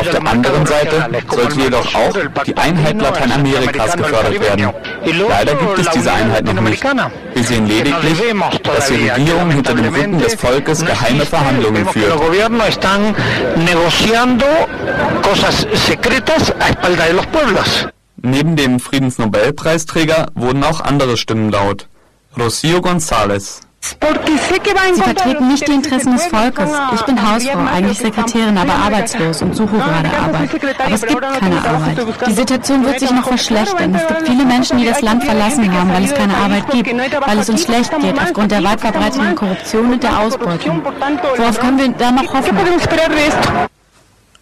Auf 0.00 0.10
der 0.10 0.26
anderen 0.26 0.66
Seite 0.66 1.08
sollte 1.30 1.60
jedoch 1.60 1.94
auch 1.94 2.16
die 2.44 2.56
Einheit 2.56 3.00
Lateinamerikas 3.00 3.96
gefördert 3.96 4.40
werden. 4.40 4.70
Leider 5.28 5.54
gibt 5.54 5.78
es 5.78 5.90
diese 5.90 6.12
Einheit 6.12 6.44
noch 6.44 6.60
nicht. 6.62 6.82
Wir 7.34 7.44
sehen 7.44 7.66
lediglich, 7.68 8.18
dass 8.64 8.86
die 8.88 9.08
Regierung 9.08 9.50
hinter 9.50 9.74
dem 9.74 9.94
Rücken 9.94 10.18
des 10.18 10.34
Volkes 10.34 10.84
geheime 10.84 11.24
Verhandlungen 11.26 11.86
führt. 11.88 12.12
Neben 18.16 18.56
dem 18.56 18.80
Friedensnobelpreisträger 18.80 20.28
wurden 20.34 20.64
auch 20.64 20.80
andere 20.80 21.16
Stimmen 21.16 21.50
laut. 21.50 21.88
Rocio 22.38 22.78
González. 22.78 23.60
Sie 23.80 25.02
vertreten 25.02 25.48
nicht 25.48 25.68
die 25.68 25.72
Interessen 25.72 26.12
des 26.12 26.26
Volkes. 26.26 26.70
Ich 26.94 27.02
bin 27.02 27.30
Hausfrau, 27.30 27.60
eigentlich 27.72 27.98
Sekretärin, 27.98 28.58
aber 28.58 28.72
arbeitslos 28.72 29.42
und 29.42 29.54
suche 29.54 29.76
gerade 29.76 30.10
Arbeit. 30.10 30.50
Aber 30.78 30.94
es 30.94 31.06
gibt 31.06 31.20
keine 31.20 31.64
Arbeit. 31.64 31.98
Die 32.26 32.32
Situation 32.32 32.84
wird 32.84 32.98
sich 32.98 33.10
noch 33.12 33.28
verschlechtern. 33.28 33.94
Es 33.94 34.06
gibt 34.08 34.26
viele 34.26 34.44
Menschen, 34.44 34.78
die 34.78 34.86
das 34.86 35.02
Land 35.02 35.22
verlassen 35.22 35.72
haben, 35.72 35.92
weil 35.92 36.04
es 36.04 36.14
keine 36.14 36.36
Arbeit 36.36 36.68
gibt, 36.70 36.92
weil 37.26 37.38
es 37.38 37.48
uns 37.48 37.62
schlecht 37.62 37.92
geht 38.00 38.18
aufgrund 38.20 38.50
der 38.50 38.64
weit 38.64 38.80
verbreiteten 38.80 39.34
Korruption 39.36 39.92
und 39.92 40.02
der 40.02 40.18
Ausbeutung. 40.18 40.82
Worauf 40.84 41.60
können 41.60 41.78
wir 41.78 41.88
da 41.90 42.10
noch 42.10 42.32
hoffen? 42.34 42.56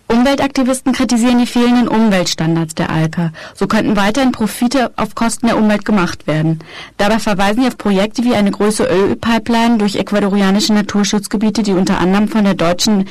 Umweltaktivisten 0.06 0.92
kritisieren 0.92 1.38
die 1.38 1.46
fehlenden 1.46 1.88
Umweltstandards 1.88 2.74
der 2.74 2.90
ALKA. 2.90 3.32
So 3.54 3.66
könnten 3.66 3.96
weiterhin 3.96 4.32
Profite 4.32 4.92
auf 4.96 5.14
Kosten 5.14 5.46
der 5.46 5.56
Umwelt 5.56 5.84
gemacht 5.84 6.26
werden. 6.26 6.60
Dabei 6.98 7.18
verweisen 7.18 7.62
sie 7.62 7.68
auf 7.68 7.78
Projekte 7.78 8.22
wie 8.24 8.34
eine 8.34 8.50
große 8.50 8.84
Ölpipeline 8.84 9.78
durch 9.78 9.96
ecuadorianische 9.96 10.74
Naturschutzgebiete, 10.74 11.62
die 11.62 11.72
unter 11.72 11.98
anderem 11.98 12.28
von 12.28 12.44
der 12.44 12.54
deutschen 12.54 13.08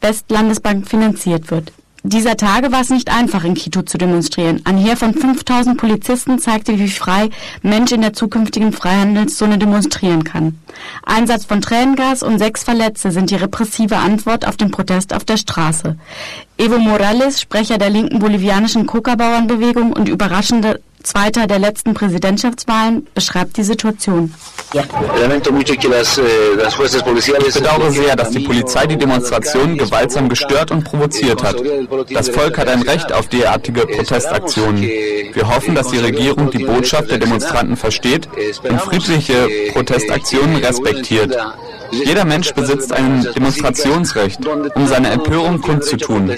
Westlandesbank 0.00 0.88
finanziert 0.88 1.50
wird. 1.50 1.72
Dieser 2.08 2.36
Tage 2.36 2.70
war 2.70 2.82
es 2.82 2.90
nicht 2.90 3.10
einfach, 3.10 3.42
in 3.42 3.54
Quito 3.54 3.82
zu 3.82 3.98
demonstrieren. 3.98 4.60
Ein 4.62 4.76
Heer 4.76 4.96
von 4.96 5.12
5000 5.12 5.76
Polizisten 5.76 6.38
zeigte, 6.38 6.78
wie 6.78 6.88
frei 6.88 7.30
Mensch 7.62 7.90
in 7.90 8.00
der 8.00 8.12
zukünftigen 8.12 8.72
Freihandelszone 8.72 9.58
demonstrieren 9.58 10.22
kann. 10.22 10.56
Einsatz 11.04 11.46
von 11.46 11.60
Tränengas 11.60 12.22
und 12.22 12.38
sechs 12.38 12.62
Verletzte 12.62 13.10
sind 13.10 13.32
die 13.32 13.34
repressive 13.34 13.96
Antwort 13.96 14.46
auf 14.46 14.56
den 14.56 14.70
Protest 14.70 15.12
auf 15.12 15.24
der 15.24 15.36
Straße. 15.36 15.96
Evo 16.58 16.78
Morales, 16.78 17.40
Sprecher 17.40 17.76
der 17.76 17.90
linken 17.90 18.20
bolivianischen 18.20 18.86
Coca-Bauernbewegung 18.86 19.92
und 19.92 20.08
überraschende 20.08 20.78
Zweiter 21.06 21.46
der 21.46 21.60
letzten 21.60 21.94
Präsidentschaftswahlen, 21.94 23.06
beschreibt 23.14 23.56
die 23.56 23.62
Situation. 23.62 24.34
Ich 24.72 24.82
bedauere 27.54 27.90
sehr, 27.92 28.16
dass 28.16 28.30
die 28.30 28.40
Polizei 28.40 28.86
die 28.88 28.96
Demonstration 28.96 29.78
gewaltsam 29.78 30.28
gestört 30.28 30.72
und 30.72 30.82
provoziert 30.82 31.44
hat. 31.44 31.62
Das 32.10 32.28
Volk 32.28 32.58
hat 32.58 32.66
ein 32.66 32.82
Recht 32.82 33.12
auf 33.12 33.28
derartige 33.28 33.86
Protestaktionen. 33.86 34.82
Wir 34.82 35.48
hoffen, 35.48 35.76
dass 35.76 35.92
die 35.92 35.98
Regierung 35.98 36.50
die 36.50 36.64
Botschaft 36.64 37.08
der 37.08 37.18
Demonstranten 37.18 37.76
versteht 37.76 38.28
und 38.68 38.80
friedliche 38.80 39.48
Protestaktionen 39.74 40.56
respektiert. 40.56 41.36
Jeder 41.92 42.24
Mensch 42.24 42.52
besitzt 42.52 42.92
ein 42.92 43.24
Demonstrationsrecht, 43.32 44.40
um 44.74 44.88
seine 44.88 45.10
Empörung 45.10 45.60
kundzutun. 45.60 46.32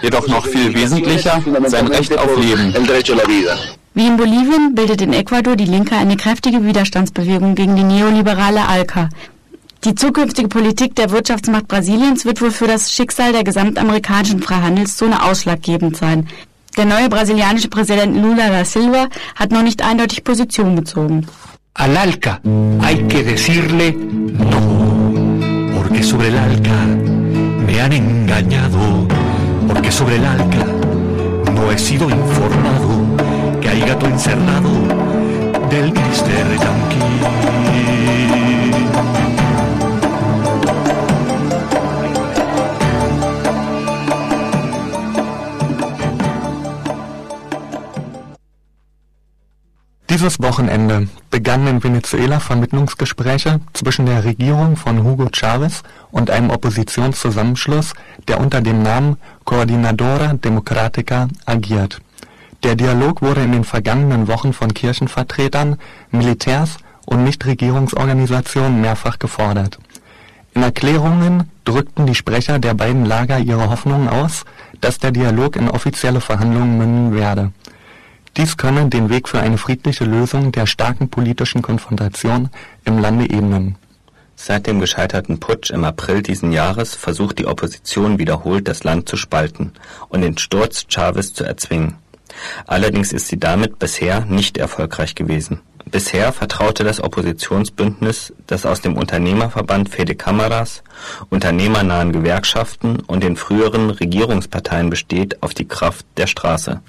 Jedoch 0.00 0.28
noch 0.28 0.46
viel 0.46 0.72
wesentlicher 0.74 1.42
sein 1.66 1.88
Recht 1.88 2.16
auf 2.16 2.36
Leben. 2.38 2.72
Wie 3.94 4.06
in 4.06 4.16
Bolivien 4.16 4.74
bildet 4.74 5.02
in 5.02 5.12
Ecuador 5.12 5.54
die 5.54 5.66
Linke 5.66 5.94
eine 5.96 6.16
kräftige 6.16 6.64
Widerstandsbewegung 6.64 7.54
gegen 7.54 7.76
die 7.76 7.84
neoliberale 7.84 8.66
ALCA. 8.66 9.10
Die 9.84 9.94
zukünftige 9.94 10.48
Politik 10.48 10.94
der 10.94 11.10
Wirtschaftsmacht 11.10 11.68
Brasiliens 11.68 12.24
wird 12.24 12.40
wohl 12.40 12.52
für 12.52 12.66
das 12.66 12.90
Schicksal 12.90 13.32
der 13.32 13.44
gesamtamerikanischen 13.44 14.40
Freihandelszone 14.40 15.22
ausschlaggebend 15.22 15.96
sein. 15.96 16.26
Der 16.78 16.86
neue 16.86 17.10
brasilianische 17.10 17.68
Präsident 17.68 18.16
Lula 18.16 18.48
da 18.48 18.64
Silva 18.64 19.08
hat 19.34 19.50
noch 19.50 19.62
nicht 19.62 19.82
eindeutig 19.82 20.24
Position 20.24 20.74
bezogen. 20.74 21.26
Al 21.74 21.94
ALCA 21.94 22.40
hay 22.80 22.96
que 23.08 23.22
decirle 23.22 23.92
no, 23.92 25.74
porque 25.74 26.02
sobre 26.02 26.28
el 26.28 26.38
ALCA 26.38 26.86
me 27.66 27.80
han 27.80 27.92
engañado, 27.92 29.06
porque 29.68 29.90
sobre 29.92 30.16
el 30.16 30.24
ALCA 30.24 30.64
no 31.54 31.70
he 31.70 31.78
sido 31.78 32.08
informado 32.08 32.91
gato 33.92 34.06
encerrado 34.06 34.70
del 35.68 35.92
ministerio 35.92 36.54
yanqui. 36.64 37.02
Dieses 50.08 50.38
Wochenende 50.40 51.08
begannen 51.30 51.66
in 51.66 51.84
Venezuela 51.84 52.38
Vermittlungsgespräche 52.40 53.60
zwischen 53.74 54.06
der 54.06 54.24
Regierung 54.24 54.76
von 54.76 55.04
Hugo 55.04 55.28
Chavez 55.32 55.82
und 56.10 56.30
einem 56.30 56.50
Oppositionszusammenschluss, 56.50 57.92
der 58.28 58.40
unter 58.40 58.60
dem 58.60 58.82
Namen 58.82 59.16
Coordinadora 59.44 60.32
Democrática 60.34 61.28
agiert. 61.44 62.00
Der 62.62 62.76
Dialog 62.76 63.22
wurde 63.22 63.42
in 63.42 63.52
den 63.52 63.64
vergangenen 63.64 64.28
Wochen 64.28 64.52
von 64.52 64.72
Kirchenvertretern, 64.72 65.78
Militärs 66.10 66.76
und 67.06 67.24
Nichtregierungsorganisationen 67.24 68.80
mehrfach 68.80 69.18
gefordert. 69.18 69.78
In 70.54 70.62
Erklärungen 70.62 71.50
drückten 71.64 72.06
die 72.06 72.14
Sprecher 72.14 72.58
der 72.58 72.74
beiden 72.74 73.04
Lager 73.04 73.38
ihre 73.38 73.70
Hoffnung 73.70 74.08
aus, 74.08 74.44
dass 74.80 74.98
der 74.98 75.10
Dialog 75.10 75.56
in 75.56 75.68
offizielle 75.68 76.20
Verhandlungen 76.20 76.78
münden 76.78 77.14
werde 77.14 77.52
dies 78.36 78.56
könne 78.56 78.88
den 78.88 79.10
Weg 79.10 79.28
für 79.28 79.40
eine 79.40 79.58
friedliche 79.58 80.04
Lösung 80.04 80.52
der 80.52 80.66
starken 80.66 81.10
politischen 81.10 81.60
Konfrontation 81.60 82.48
im 82.84 82.98
Lande 82.98 83.28
ebnen. 83.28 83.76
Seit 84.36 84.66
dem 84.66 84.80
gescheiterten 84.80 85.38
Putsch 85.38 85.70
im 85.70 85.84
April 85.84 86.22
diesen 86.22 86.50
Jahres 86.50 86.94
versucht 86.94 87.38
die 87.38 87.46
Opposition 87.46 88.18
wiederholt, 88.18 88.66
das 88.68 88.84
Land 88.84 89.06
zu 89.06 89.18
spalten 89.18 89.72
und 90.08 90.22
den 90.22 90.38
Sturz 90.38 90.86
Chavez 90.88 91.34
zu 91.34 91.44
erzwingen. 91.44 91.96
Allerdings 92.66 93.12
ist 93.12 93.28
sie 93.28 93.38
damit 93.38 93.78
bisher 93.78 94.24
nicht 94.24 94.58
erfolgreich 94.58 95.14
gewesen 95.14 95.60
Bisher 95.92 96.32
vertraute 96.32 96.84
das 96.84 97.02
Oppositionsbündnis, 97.02 98.32
das 98.46 98.64
aus 98.64 98.80
dem 98.80 98.96
Unternehmerverband 98.96 99.90
Fede 99.90 100.14
Cámaras, 100.14 100.82
unternehmernahen 101.28 102.12
Gewerkschaften 102.12 103.00
und 103.00 103.22
den 103.22 103.36
früheren 103.36 103.90
Regierungsparteien 103.90 104.90
besteht, 104.90 105.42
auf 105.42 105.54
die 105.54 105.66
Kraft 105.66 106.06
der 106.16 106.26
Straße. 106.26 106.80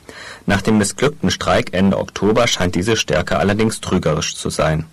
Nach 0.45 0.61
dem 0.61 0.77
missglückten 0.77 1.31
Streik 1.31 1.73
Ende 1.73 1.97
Oktober 1.97 2.47
scheint 2.47 2.75
diese 2.75 2.95
Stärke 2.95 3.37
allerdings 3.37 3.81
trügerisch 3.81 4.35
zu 4.35 4.49
sein. 4.49 4.85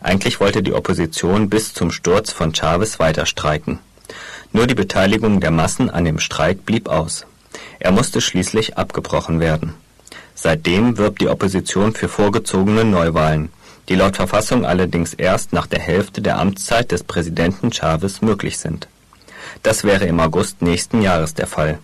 Eigentlich 0.00 0.40
wollte 0.40 0.62
die 0.62 0.72
Opposition 0.72 1.50
bis 1.50 1.74
zum 1.74 1.90
Sturz 1.90 2.32
von 2.32 2.54
Chavez 2.54 2.98
weiter 3.00 3.26
streiken. 3.26 3.80
Nur 4.52 4.66
die 4.66 4.74
Beteiligung 4.74 5.40
der 5.40 5.50
Massen 5.50 5.90
an 5.90 6.04
dem 6.04 6.20
Streik 6.20 6.64
blieb 6.64 6.88
aus. 6.88 7.26
Er 7.80 7.92
musste 7.92 8.20
schließlich 8.20 8.78
abgebrochen 8.78 9.40
werden 9.40 9.74
Seitdem 10.34 10.98
wirbt 10.98 11.20
die 11.20 11.28
Opposition 11.28 11.92
für 11.92 12.08
vorgezogene 12.08 12.84
Neuwahlen, 12.84 13.50
die 13.88 13.94
laut 13.94 14.16
Verfassung 14.16 14.64
allerdings 14.64 15.12
erst 15.14 15.52
nach 15.52 15.66
der 15.66 15.80
Hälfte 15.80 16.22
der 16.22 16.38
Amtszeit 16.38 16.92
des 16.92 17.04
Präsidenten 17.04 17.72
Chavez 17.72 18.22
möglich 18.22 18.58
sind. 18.58 18.88
Das 19.62 19.84
wäre 19.84 20.06
im 20.06 20.20
August 20.20 20.62
nächsten 20.62 21.02
Jahres 21.02 21.34
der 21.34 21.46
Fall. 21.46 21.78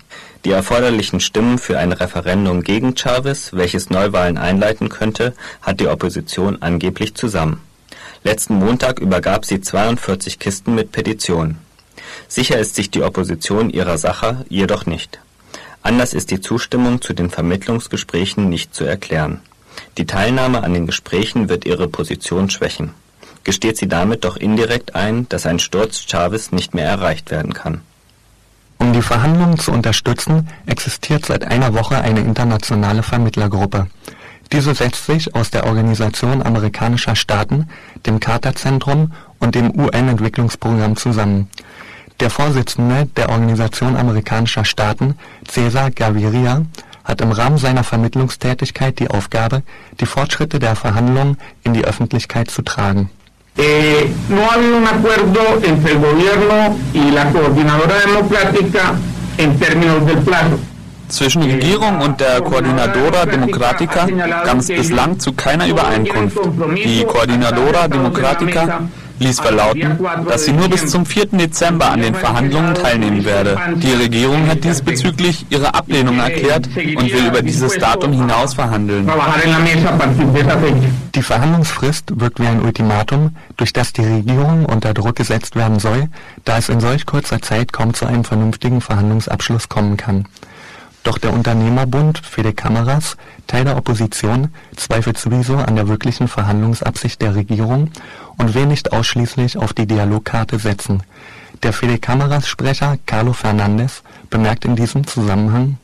Die 0.45 0.53
erforderlichen 0.53 1.21
Stimmen 1.21 1.59
für 1.59 1.79
ein 1.79 1.93
Referendum 1.93 2.63
gegen 2.63 2.97
Chavez, 2.97 3.51
welches 3.53 3.91
Neuwahlen 3.91 4.39
einleiten 4.39 4.89
könnte, 4.89 5.35
hat 5.61 5.81
die 5.81 5.89
Opposition 5.89 6.63
angeblich 6.63 7.15
zusammen. 7.15 7.61
Letzten 8.25 8.55
Montag 8.55 9.01
übergab 9.01 9.45
sie 9.45 9.61
42 9.61 10.39
Kisten 10.39 10.75
mit 10.75 10.93
Petitionen. 10.93 11.59
Sicher 12.29 12.59
ist 12.59 12.75
sich 12.75 12.91
die 12.91 13.03
Opposition 13.03 13.71
ihrer 13.71 13.99
Sache 13.99 14.45
jedoch 14.49 14.87
nicht 14.87 15.21
Anders 15.83 16.13
ist 16.13 16.31
die 16.31 16.41
Zustimmung 16.41 17.01
zu 17.01 17.13
den 17.13 17.31
Vermittlungsgesprächen 17.31 18.49
nicht 18.49 18.75
zu 18.75 18.85
erklären. 18.85 19.41
Die 19.97 20.07
Teilnahme 20.07 20.63
an 20.63 20.75
den 20.75 20.87
Gesprächen 20.87 21.49
wird 21.49 21.65
ihre 21.65 21.89
Position 21.89 22.51
schwächen. 22.51 22.91
Gesteht 23.45 23.79
sie 23.79 23.89
damit 23.89 24.25
doch 24.25 24.37
indirekt 24.37 24.95
ein, 24.95 25.29
dass 25.29 25.47
ein 25.47 25.59
Sturz 25.59 26.05
Chavez 26.07 26.53
nicht 26.53 26.75
mehr 26.75 26.87
erreicht 26.87 27.31
werden 27.31 27.55
kann. 27.55 27.81
Um 28.79 28.93
die 28.93 29.03
Verhandlungen 29.03 29.59
zu 29.59 29.73
unterstützen, 29.73 30.49
existiert 30.67 31.27
seit 31.27 31.45
einer 31.45 31.75
Woche 31.75 32.01
eine 32.01 32.21
internationale 32.21 33.03
Vermittlergruppe. 33.03 33.89
Diese 34.53 34.75
setzt 34.75 35.05
sich 35.07 35.35
aus 35.35 35.51
der 35.51 35.67
Organisation 35.67 36.43
amerikanischer 36.43 37.17
Staaten, 37.17 37.69
dem 38.07 38.19
Carter-Zentrum 38.19 39.13
und 39.41 39.55
dem 39.55 39.79
UN-Entwicklungsprogramm 39.79 40.97
zusammen 40.97 41.51
der 42.21 42.31
Vorsitzende 42.31 43.09
der 43.17 43.29
Organisation 43.29 43.97
amerikanischer 43.97 44.65
Staaten, 44.65 45.15
Cesar 45.47 45.91
Gaviria, 45.91 46.63
hat 47.05 47.21
im 47.21 47.33
Rahmen 47.33 47.59
seiner 47.59 47.85
Vermittlungstätigkeit 47.85 48.99
die 48.99 49.09
Aufgabe, 49.09 49.63
die 50.01 50.07
Fortschritte 50.07 50.59
der 50.59 50.77
Verhandlungen 50.77 51.39
in 51.63 51.73
die 51.73 51.85
Öffentlichkeit 51.85 52.51
zu 52.51 52.63
tragen. 52.63 53.11
Eh, 53.57 54.09
no 54.29 54.43
ha 54.49 54.55
habido 54.55 54.77
un 54.77 54.87
acuerdo 54.87 55.41
entre 55.65 55.93
el 55.93 55.99
gobierno 55.99 56.79
y 56.93 57.11
la 57.11 57.25
coordinadora 57.33 57.95
democrática 58.07 58.95
en 59.37 59.59
términos 59.59 60.07
del 60.07 60.19
plazo. 60.19 60.59
Zwischen 61.09 61.43
Regierung 61.43 62.01
und 62.03 62.21
der 62.21 62.43
Coordinadora 62.43 63.25
Democratica 63.25 64.07
kam 64.45 64.59
es 64.59 64.69
bislang 64.69 65.19
zu 65.19 65.33
keiner 65.33 65.67
Übereinkunft. 65.67 66.39
Die 66.85 67.03
Coordinadora 67.05 67.89
Democratica 67.89 68.83
ließ 69.19 69.41
verlauten, 69.41 69.99
dass 70.27 70.45
sie 70.45 70.53
nur 70.53 70.69
bis 70.69 70.87
zum 70.87 71.07
4. 71.07 71.27
Dezember 71.33 71.91
an 71.91 72.03
den 72.03 72.15
Verhandlungen 72.15 72.75
teilnehmen 72.75 73.25
werde. 73.25 73.59
Die 73.77 73.93
Regierung 73.93 74.47
hat 74.47 74.65
diesbezüglich 74.65 75.47
ihre 75.51 75.75
Ablehnung 75.75 76.19
erklärt 76.19 76.67
und 76.67 77.13
will 77.13 77.27
über 77.27 77.43
dieses 77.43 77.77
Datum 77.79 78.13
hinaus 78.13 78.55
verhandeln. 78.55 79.11
Die 81.15 81.23
Verhandlungsfrist 81.23 82.21
wirkt 82.21 82.41
wie 82.41 82.47
ein 82.47 82.63
Ultimatum, 82.63 83.37
durch 83.57 83.73
das 83.73 83.93
die 83.93 84.05
Regierung 84.05 84.67
unter 84.67 84.95
Druck 84.95 85.17
gesetzt 85.17 85.57
werden 85.57 85.79
soll, 85.79 86.09
da 86.45 86.59
es 86.59 86.69
in 86.69 86.81
solch 86.81 87.07
kurzer 87.07 87.41
Zeit 87.43 87.73
kaum 87.73 87.95
zu 87.95 88.07
einem 88.07 88.25
vernünftigen 88.25 88.81
Verhandlungsabschluss 88.81 89.69
kommen 89.69 89.97
kann. 89.97 90.27
Doch 91.09 91.17
der 91.17 91.33
Unternehmerbund 91.33 92.19
Fede 92.19 92.53
Cameras, 92.53 93.17
Teil 93.47 93.65
der 93.65 93.79
Opposition, 93.79 94.53
zweifelt 94.77 95.17
sowieso 95.17 95.57
an 95.57 95.75
der 95.75 95.89
wirklichen 95.89 96.29
Verhandlungsabsicht 96.29 97.23
der 97.23 97.35
Regierung 97.35 97.91
und 98.37 98.55
will 98.55 98.67
nicht 98.67 98.93
ausschließlich 98.93 99.57
auf 99.57 99.73
die 99.73 99.87
Dialogkarte 99.87 100.59
setzen. 100.59 101.03
Der 101.63 101.73
Fede 101.73 101.97
Cameras 101.99 102.47
Sprecher 102.47 102.99
Carlo 103.07 103.33
Fernandes 103.33 104.03
bemerkt 104.29 104.67
in 104.67 104.77
diesem 104.77 105.07
Zusammenhang 105.07 105.79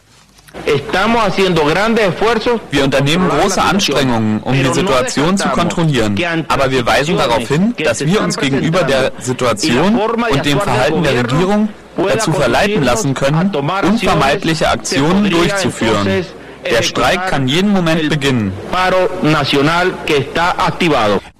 wir 2.70 2.84
unternehmen 2.84 3.28
große 3.28 3.60
Anstrengungen, 3.60 4.40
um 4.40 4.52
die 4.52 4.72
Situation 4.72 5.36
zu 5.36 5.48
kontrollieren. 5.48 6.16
Aber 6.48 6.70
wir 6.70 6.86
weisen 6.86 7.16
darauf 7.16 7.48
hin, 7.48 7.74
dass 7.82 8.06
wir 8.06 8.20
uns 8.20 8.36
gegenüber 8.36 8.84
der 8.84 9.10
Situation 9.18 9.98
und 9.98 10.44
dem 10.44 10.60
Verhalten 10.60 11.02
der 11.02 11.24
Regierung 11.24 11.70
dazu 11.96 12.32
verleiten 12.32 12.82
lassen 12.82 13.14
können, 13.14 13.52
unvermeidliche 13.54 14.68
Aktionen 14.68 15.30
durchzuführen. 15.30 16.24
Der 16.70 16.82
Streik 16.82 17.28
kann 17.28 17.46
jeden 17.46 17.70
Moment 17.70 18.08
beginnen. 18.08 18.52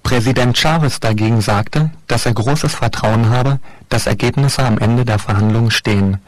Präsident 0.02 0.58
Chavez 0.58 1.00
dagegen 1.00 1.40
sagte, 1.40 1.90
dass 2.06 2.26
er 2.26 2.34
großes 2.34 2.74
Vertrauen 2.74 3.30
habe, 3.30 3.58
dass 3.88 4.06
Ergebnisse 4.06 4.62
am 4.62 4.78
Ende 4.78 5.04
der 5.04 5.18
Verhandlungen 5.18 5.70
stehen. 5.70 6.18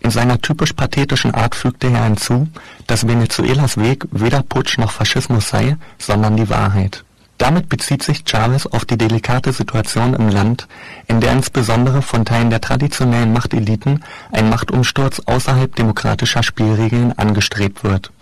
In 0.00 0.10
seiner 0.10 0.40
typisch 0.40 0.72
pathetischen 0.72 1.32
Art 1.32 1.54
fügte 1.54 1.86
er 1.86 2.04
hinzu, 2.04 2.48
dass 2.86 3.06
Venezuelas 3.06 3.78
Weg 3.78 4.04
weder 4.10 4.42
Putsch 4.42 4.76
noch 4.78 4.90
Faschismus 4.90 5.48
sei, 5.48 5.76
sondern 5.98 6.36
die 6.36 6.50
Wahrheit. 6.50 7.04
Damit 7.42 7.68
bezieht 7.68 8.04
sich 8.04 8.22
Chavez 8.24 8.66
auf 8.66 8.84
die 8.84 8.96
delikate 8.96 9.52
Situation 9.52 10.14
im 10.14 10.28
Land, 10.28 10.68
in 11.08 11.20
der 11.20 11.32
insbesondere 11.32 12.00
von 12.00 12.24
Teilen 12.24 12.50
der 12.50 12.60
traditionellen 12.60 13.32
Machteliten 13.32 14.04
ein 14.30 14.48
Machtumsturz 14.48 15.20
außerhalb 15.26 15.74
demokratischer 15.74 16.44
Spielregeln 16.44 17.18
angestrebt 17.18 17.82
wird 17.82 18.12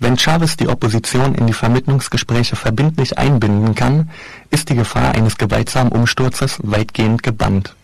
wenn 0.00 0.16
Chavez 0.16 0.56
die 0.56 0.68
Opposition 0.68 1.34
in 1.34 1.46
die 1.46 1.52
Vermittlungsgespräche 1.52 2.56
verbindlich 2.56 3.18
einbinden 3.18 3.74
kann, 3.74 4.08
ist 4.48 4.70
die 4.70 4.74
Gefahr 4.74 5.14
eines 5.14 5.36
gewaltsamen 5.36 5.92
Umsturzes 5.92 6.58
weitgehend 6.62 7.22
gebannt. 7.22 7.74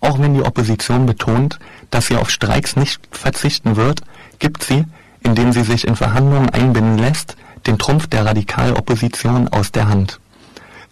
Auch 0.00 0.18
wenn 0.20 0.34
die 0.34 0.42
Opposition 0.42 1.06
betont, 1.06 1.58
dass 1.90 2.08
sie 2.08 2.16
auf 2.16 2.28
Streiks 2.28 2.76
nicht 2.76 3.00
verzichten 3.10 3.76
wird, 3.76 4.02
gibt 4.38 4.64
sie, 4.64 4.84
indem 5.20 5.52
sie 5.52 5.62
sich 5.62 5.86
in 5.86 5.96
Verhandlungen 5.96 6.50
einbinden 6.50 6.98
lässt, 6.98 7.36
den 7.66 7.78
Trumpf 7.78 8.06
der 8.06 8.24
Radikalopposition 8.26 9.48
aus 9.48 9.72
der 9.72 9.88
Hand. 9.88 10.20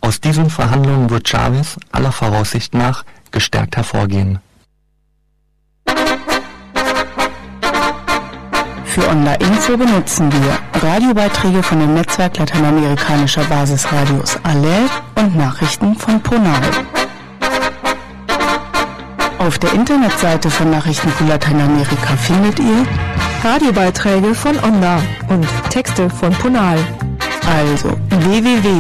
Aus 0.01 0.21
diesen 0.21 0.51
Verhandlungen 0.51 1.11
wird 1.11 1.29
Chavez 1.29 1.77
aller 1.93 2.13
Voraussicht 2.13 2.75
nach 2.75 3.05
gestärkt 3.31 3.77
hervorgehen 3.77 4.39
Für 8.95 9.09
Online-Info 9.09 9.77
benutzen 9.77 10.31
wir 10.31 10.57
Radiobeiträge 10.89 11.65
von 11.65 11.81
dem 11.81 11.95
Netzwerk 11.95 12.39
lateinamerikanischer 12.39 13.43
Basisradios 13.43 14.39
ALER 14.45 14.89
und 15.17 15.37
Nachrichten 15.37 15.97
von 15.97 16.23
Ponal. 16.23 16.63
Auf 19.39 19.59
der 19.59 19.73
Internetseite 19.73 20.49
von 20.49 20.71
Nachrichten 20.71 21.09
für 21.09 21.25
Lateinamerika 21.25 22.17
findet 22.17 22.61
ihr 22.61 22.87
Radiobeiträge 23.45 24.35
von 24.35 24.59
Onda 24.61 25.03
und 25.29 25.47
Texte 25.69 26.09
von 26.09 26.33
Ponal. 26.33 26.79
Also 27.47 27.91
www.npla.de 28.09 28.75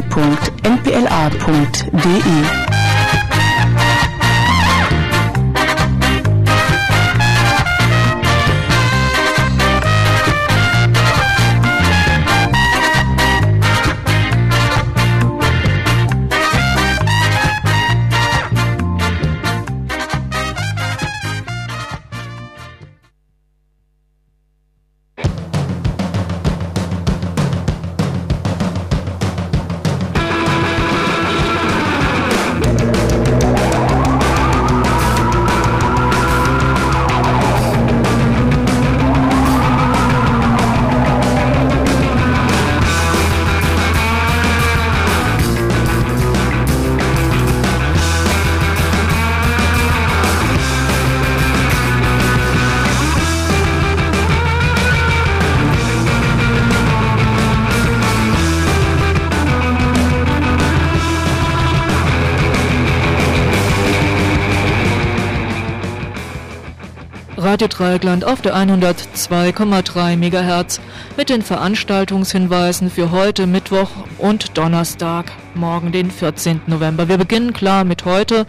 Dreieckland 67.77 68.25
auf 68.25 68.41
der 68.41 68.55
102,3 68.55 70.17
MHz 70.17 70.81
mit 71.17 71.29
den 71.29 71.43
Veranstaltungshinweisen 71.43 72.89
für 72.89 73.11
heute 73.11 73.49
Mittwoch 73.49 73.91
und 74.19 74.57
Donnerstag, 74.57 75.33
morgen 75.55 75.91
den 75.91 76.13
14. 76.13 76.61
November. 76.69 77.09
Wir 77.09 77.19
beginnen 77.19 77.53
klar 77.53 77.83
mit 77.83 78.05
heute. 78.05 78.47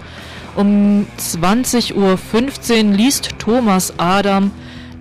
Um 0.55 1.07
20.15 1.17 1.93
Uhr 1.95 2.95
liest 2.95 3.39
Thomas 3.39 3.95
Adam, 3.97 4.51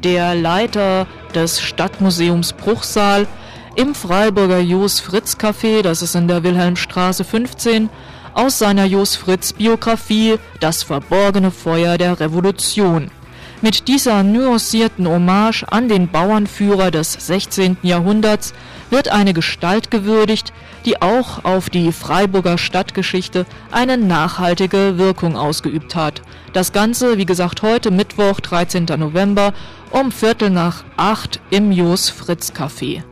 der 0.02 0.34
Leiter 0.34 1.06
des 1.34 1.60
Stadtmuseums 1.60 2.54
Bruchsal, 2.54 3.26
im 3.76 3.94
Freiburger 3.94 4.60
Jos 4.60 5.00
Fritz 5.00 5.36
Café, 5.36 5.82
das 5.82 6.00
ist 6.00 6.14
in 6.14 6.28
der 6.28 6.42
Wilhelmstraße 6.44 7.24
15, 7.24 7.90
aus 8.32 8.58
seiner 8.58 8.84
Jos 8.84 9.16
Fritz 9.16 9.52
Biografie 9.52 10.38
Das 10.60 10.82
verborgene 10.82 11.50
Feuer 11.50 11.98
der 11.98 12.20
Revolution. 12.20 13.10
Mit 13.64 13.88
dieser 13.88 14.22
nuancierten 14.22 15.08
Hommage 15.08 15.64
an 15.66 15.88
den 15.88 16.08
Bauernführer 16.08 16.90
des 16.90 17.14
16. 17.14 17.78
Jahrhunderts 17.80 18.52
wird 18.90 19.08
eine 19.08 19.32
Gestalt 19.32 19.90
gewürdigt, 19.90 20.52
die 20.84 21.00
auch 21.00 21.46
auf 21.46 21.70
die 21.70 21.90
Freiburger 21.90 22.58
Stadtgeschichte 22.58 23.46
eine 23.70 23.96
nachhaltige 23.96 24.98
Wirkung 24.98 25.34
ausgeübt 25.34 25.94
hat. 25.94 26.20
Das 26.52 26.74
Ganze, 26.74 27.16
wie 27.16 27.24
gesagt, 27.24 27.62
heute 27.62 27.90
Mittwoch, 27.90 28.40
13. 28.40 28.84
November 28.98 29.54
um 29.90 30.12
Viertel 30.12 30.50
nach 30.50 30.84
acht 30.98 31.40
im 31.48 31.72
Jos 31.72 32.10
Fritz 32.10 32.52
Café. 32.54 33.02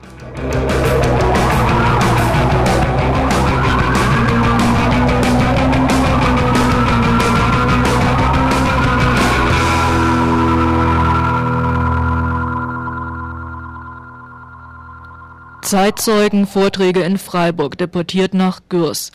Zeitzeugen 15.73 16.47
Vorträge 16.47 17.01
in 17.01 17.17
Freiburg, 17.17 17.79
deportiert 17.79 18.35
nach 18.35 18.61
Gürs. 18.69 19.11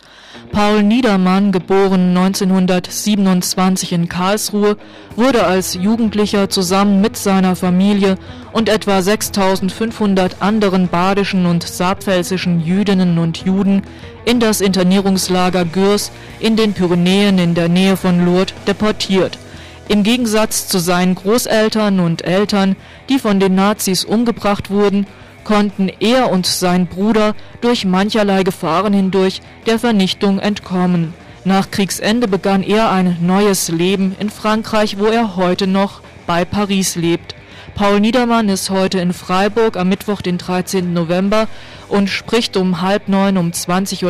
Paul 0.50 0.82
Niedermann, 0.82 1.52
geboren 1.52 2.16
1927 2.16 3.92
in 3.92 4.08
Karlsruhe, 4.08 4.76
wurde 5.14 5.46
als 5.46 5.74
Jugendlicher 5.74 6.50
zusammen 6.50 7.00
mit 7.00 7.16
seiner 7.16 7.54
Familie 7.54 8.18
und 8.52 8.68
etwa 8.68 9.00
6500 9.00 10.42
anderen 10.42 10.88
badischen 10.88 11.46
und 11.46 11.62
saarpfälzischen 11.62 12.60
Jüdinnen 12.60 13.18
und 13.18 13.44
Juden 13.44 13.82
in 14.24 14.40
das 14.40 14.60
Internierungslager 14.60 15.64
Gürs 15.64 16.10
in 16.40 16.56
den 16.56 16.72
Pyrenäen 16.72 17.38
in 17.38 17.54
der 17.54 17.68
Nähe 17.68 17.96
von 17.96 18.24
Lourdes 18.24 18.52
deportiert. 18.66 19.38
Im 19.86 20.02
Gegensatz 20.02 20.66
zu 20.66 20.80
seinen 20.80 21.14
Großeltern 21.14 22.00
und 22.00 22.24
Eltern, 22.24 22.74
die 23.08 23.20
von 23.20 23.38
den 23.38 23.54
Nazis 23.54 24.02
umgebracht 24.02 24.70
wurden, 24.70 25.06
konnten 25.48 25.88
er 25.88 26.30
und 26.30 26.44
sein 26.44 26.86
Bruder 26.86 27.34
durch 27.62 27.86
mancherlei 27.86 28.42
Gefahren 28.42 28.92
hindurch 28.92 29.40
der 29.64 29.78
Vernichtung 29.78 30.40
entkommen. 30.40 31.14
Nach 31.46 31.70
Kriegsende 31.70 32.28
begann 32.28 32.62
er 32.62 32.92
ein 32.92 33.16
neues 33.22 33.70
Leben 33.70 34.14
in 34.20 34.28
Frankreich, 34.28 34.98
wo 34.98 35.06
er 35.06 35.36
heute 35.36 35.66
noch 35.66 36.02
bei 36.26 36.44
Paris 36.44 36.96
lebt. 36.96 37.34
Paul 37.74 38.00
Niedermann 38.00 38.50
ist 38.50 38.68
heute 38.68 38.98
in 38.98 39.14
Freiburg 39.14 39.78
am 39.78 39.88
Mittwoch, 39.88 40.20
den 40.20 40.36
13. 40.36 40.92
November 40.92 41.48
und 41.88 42.10
spricht 42.10 42.58
um 42.58 42.82
halb 42.82 43.08
neun 43.08 43.38
um 43.38 43.50
20.30 43.50 44.02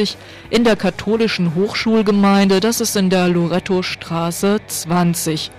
Uhr 0.00 0.16
in 0.48 0.64
der 0.64 0.76
katholischen 0.76 1.54
Hochschulgemeinde, 1.54 2.60
das 2.60 2.80
ist 2.80 2.96
in 2.96 3.10
der 3.10 3.28
Loretto 3.28 3.82
Straße 3.82 4.60
20. 4.66 5.50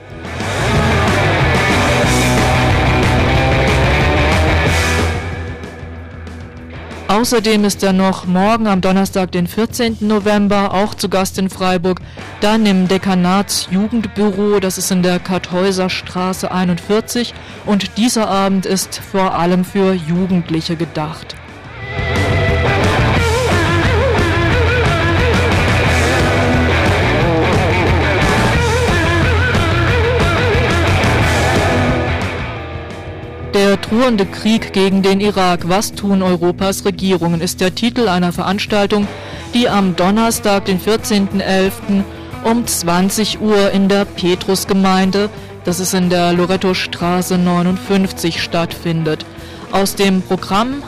Außerdem 7.09 7.65
ist 7.65 7.81
er 7.81 7.91
noch 7.91 8.27
morgen 8.27 8.67
am 8.67 8.81
Donnerstag, 8.81 9.31
den 9.31 9.47
14. 9.47 9.97
November, 10.01 10.75
auch 10.75 10.93
zu 10.93 11.09
Gast 11.09 11.39
in 11.39 11.49
Freiburg, 11.49 12.01
dann 12.39 12.67
im 12.67 12.87
Dekanatsjugendbüro, 12.87 14.59
das 14.59 14.77
ist 14.77 14.91
in 14.91 15.01
der 15.01 15.17
Karthäuser 15.17 15.89
Straße 15.89 16.51
41 16.51 17.33
und 17.65 17.97
dieser 17.97 18.29
Abend 18.29 18.67
ist 18.67 18.99
vor 18.99 19.33
allem 19.33 19.65
für 19.65 19.93
Jugendliche 19.93 20.75
gedacht. 20.75 21.35
Der 33.53 33.77
drohende 33.77 34.27
Krieg 34.27 34.73
gegen 34.73 35.01
den 35.01 35.19
Irak. 35.19 35.67
Was 35.67 35.93
tun 35.93 36.21
Europas 36.21 36.85
Regierungen? 36.85 37.41
ist 37.41 37.61
der 37.61 37.73
Titel 37.73 38.07
einer 38.07 38.31
Veranstaltung, 38.31 39.07
die 39.55 39.67
am 39.67 39.95
Donnerstag, 39.95 40.65
den 40.65 40.79
14.11. 40.79 42.03
um 42.43 42.67
20 42.67 43.41
Uhr 43.41 43.71
in 43.71 43.89
der 43.89 44.05
Petrusgemeinde, 44.05 45.29
das 45.63 45.79
ist 45.79 45.95
in 45.95 46.09
der 46.09 46.31
Loretto 46.33 46.75
Straße 46.75 47.37
59 47.37 48.41
stattfindet. 48.41 49.25
Aus 49.71 49.95
dem 49.95 50.21
Programm 50.21 50.83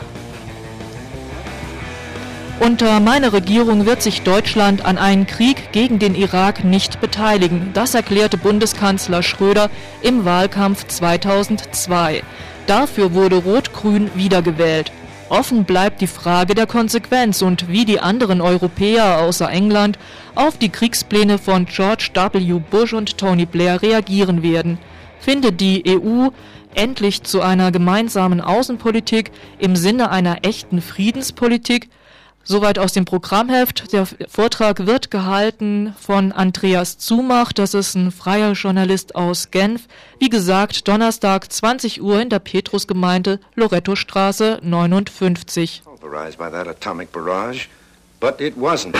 unter 2.61 2.99
meiner 2.99 3.33
Regierung 3.33 3.87
wird 3.87 4.03
sich 4.03 4.21
Deutschland 4.21 4.85
an 4.85 4.99
einen 4.99 5.25
Krieg 5.25 5.71
gegen 5.71 5.97
den 5.97 6.13
Irak 6.13 6.63
nicht 6.63 7.01
beteiligen. 7.01 7.71
Das 7.73 7.95
erklärte 7.95 8.37
Bundeskanzler 8.37 9.23
Schröder 9.23 9.71
im 10.03 10.25
Wahlkampf 10.25 10.85
2002. 10.85 12.21
Dafür 12.67 13.13
wurde 13.13 13.37
Rot-Grün 13.37 14.11
wiedergewählt. 14.15 14.91
Offen 15.29 15.63
bleibt 15.63 16.01
die 16.01 16.07
Frage 16.07 16.55
der 16.55 16.67
Konsequenz 16.67 17.41
und 17.41 17.69
wie 17.69 17.85
die 17.85 18.01
anderen 18.01 18.41
Europäer 18.41 19.19
außer 19.19 19.49
England 19.49 19.97
auf 20.35 20.57
die 20.57 20.69
Kriegspläne 20.69 21.37
von 21.37 21.65
George 21.65 22.09
W. 22.13 22.59
Bush 22.69 22.93
und 22.93 23.17
Tony 23.17 23.45
Blair 23.45 23.81
reagieren 23.81 24.43
werden. 24.43 24.77
Findet 25.19 25.61
die 25.61 25.83
EU 25.87 26.29
endlich 26.75 27.23
zu 27.23 27.41
einer 27.41 27.71
gemeinsamen 27.71 28.41
Außenpolitik 28.41 29.31
im 29.59 29.75
Sinne 29.75 30.09
einer 30.09 30.39
echten 30.43 30.81
Friedenspolitik? 30.81 31.89
Soweit 32.43 32.79
aus 32.79 32.93
dem 32.93 33.05
Programmheft. 33.05 33.93
Der 33.93 34.07
Vortrag 34.27 34.85
wird 34.85 35.11
gehalten 35.11 35.95
von 35.99 36.31
Andreas 36.31 36.97
Zumach. 36.97 37.53
Das 37.53 37.73
ist 37.73 37.95
ein 37.95 38.11
freier 38.11 38.53
Journalist 38.53 39.15
aus 39.15 39.51
Genf. 39.51 39.83
Wie 40.19 40.29
gesagt, 40.29 40.87
Donnerstag 40.87 41.51
20 41.51 42.01
Uhr 42.01 42.19
in 42.21 42.29
der 42.29 42.39
Petrusgemeinde 42.39 43.39
Loretto-Straße 43.55 44.59
59. 44.63 45.83
But 48.19 48.39
it 48.39 48.55
wasn't. 48.55 48.95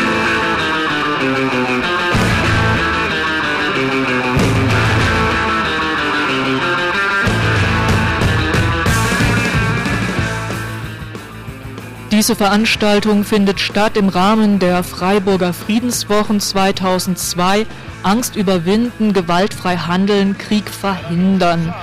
Diese 12.22 12.36
Veranstaltung 12.36 13.24
findet 13.24 13.60
statt 13.60 13.98
im 13.98 14.08
Rahmen 14.08 14.60
der 14.60 14.84
Freiburger 14.84 15.54
Friedenswochen 15.54 16.40
2002. 16.40 17.66
Angst 18.04 18.36
überwinden, 18.36 19.12
gewaltfrei 19.14 19.76
handeln, 19.76 20.38
Krieg 20.38 20.70
verhindern. 20.70 21.74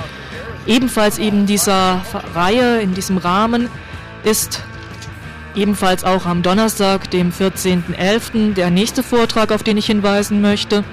Ebenfalls 0.64 1.18
eben 1.18 1.46
dieser 1.46 2.02
Reihe, 2.36 2.80
in 2.80 2.94
diesem 2.94 3.18
Rahmen 3.18 3.68
ist 4.22 4.62
ebenfalls 5.56 6.04
auch 6.04 6.24
am 6.24 6.42
Donnerstag, 6.42 7.10
dem 7.10 7.32
14.11., 7.32 8.54
der 8.54 8.70
nächste 8.70 9.02
Vortrag, 9.02 9.50
auf 9.50 9.64
den 9.64 9.76
ich 9.76 9.86
hinweisen 9.86 10.40
möchte. 10.40 10.84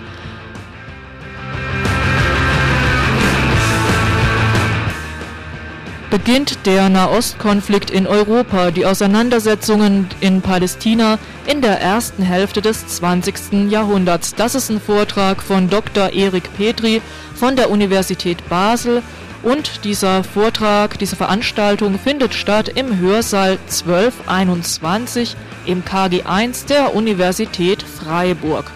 Beginnt 6.18 6.66
der 6.66 6.88
Nahostkonflikt 6.88 7.92
in 7.92 8.08
Europa, 8.08 8.72
die 8.72 8.86
Auseinandersetzungen 8.86 10.08
in 10.22 10.42
Palästina 10.42 11.20
in 11.46 11.62
der 11.62 11.82
ersten 11.82 12.24
Hälfte 12.24 12.62
des 12.62 12.88
20. 12.88 13.70
Jahrhunderts. 13.70 14.34
Das 14.34 14.56
ist 14.56 14.70
ein 14.70 14.80
Vortrag 14.80 15.44
von 15.44 15.70
Dr. 15.70 16.14
Erik 16.14 16.56
Petri 16.56 17.02
von 17.34 17.58
der 17.58 17.70
Universität 17.70 18.48
Basel 18.48 19.04
und 19.44 19.84
dieser 19.84 20.24
Vortrag, 20.24 20.98
diese 21.00 21.18
Veranstaltung 21.18 22.00
findet 22.00 22.34
statt 22.34 22.70
im 22.70 22.98
Hörsaal 22.98 23.58
1221 23.70 25.36
im 25.66 25.84
KG 25.84 26.24
1 26.24 26.68
der 26.68 26.96
Universität 26.96 27.84
Freiburg. 27.84 28.72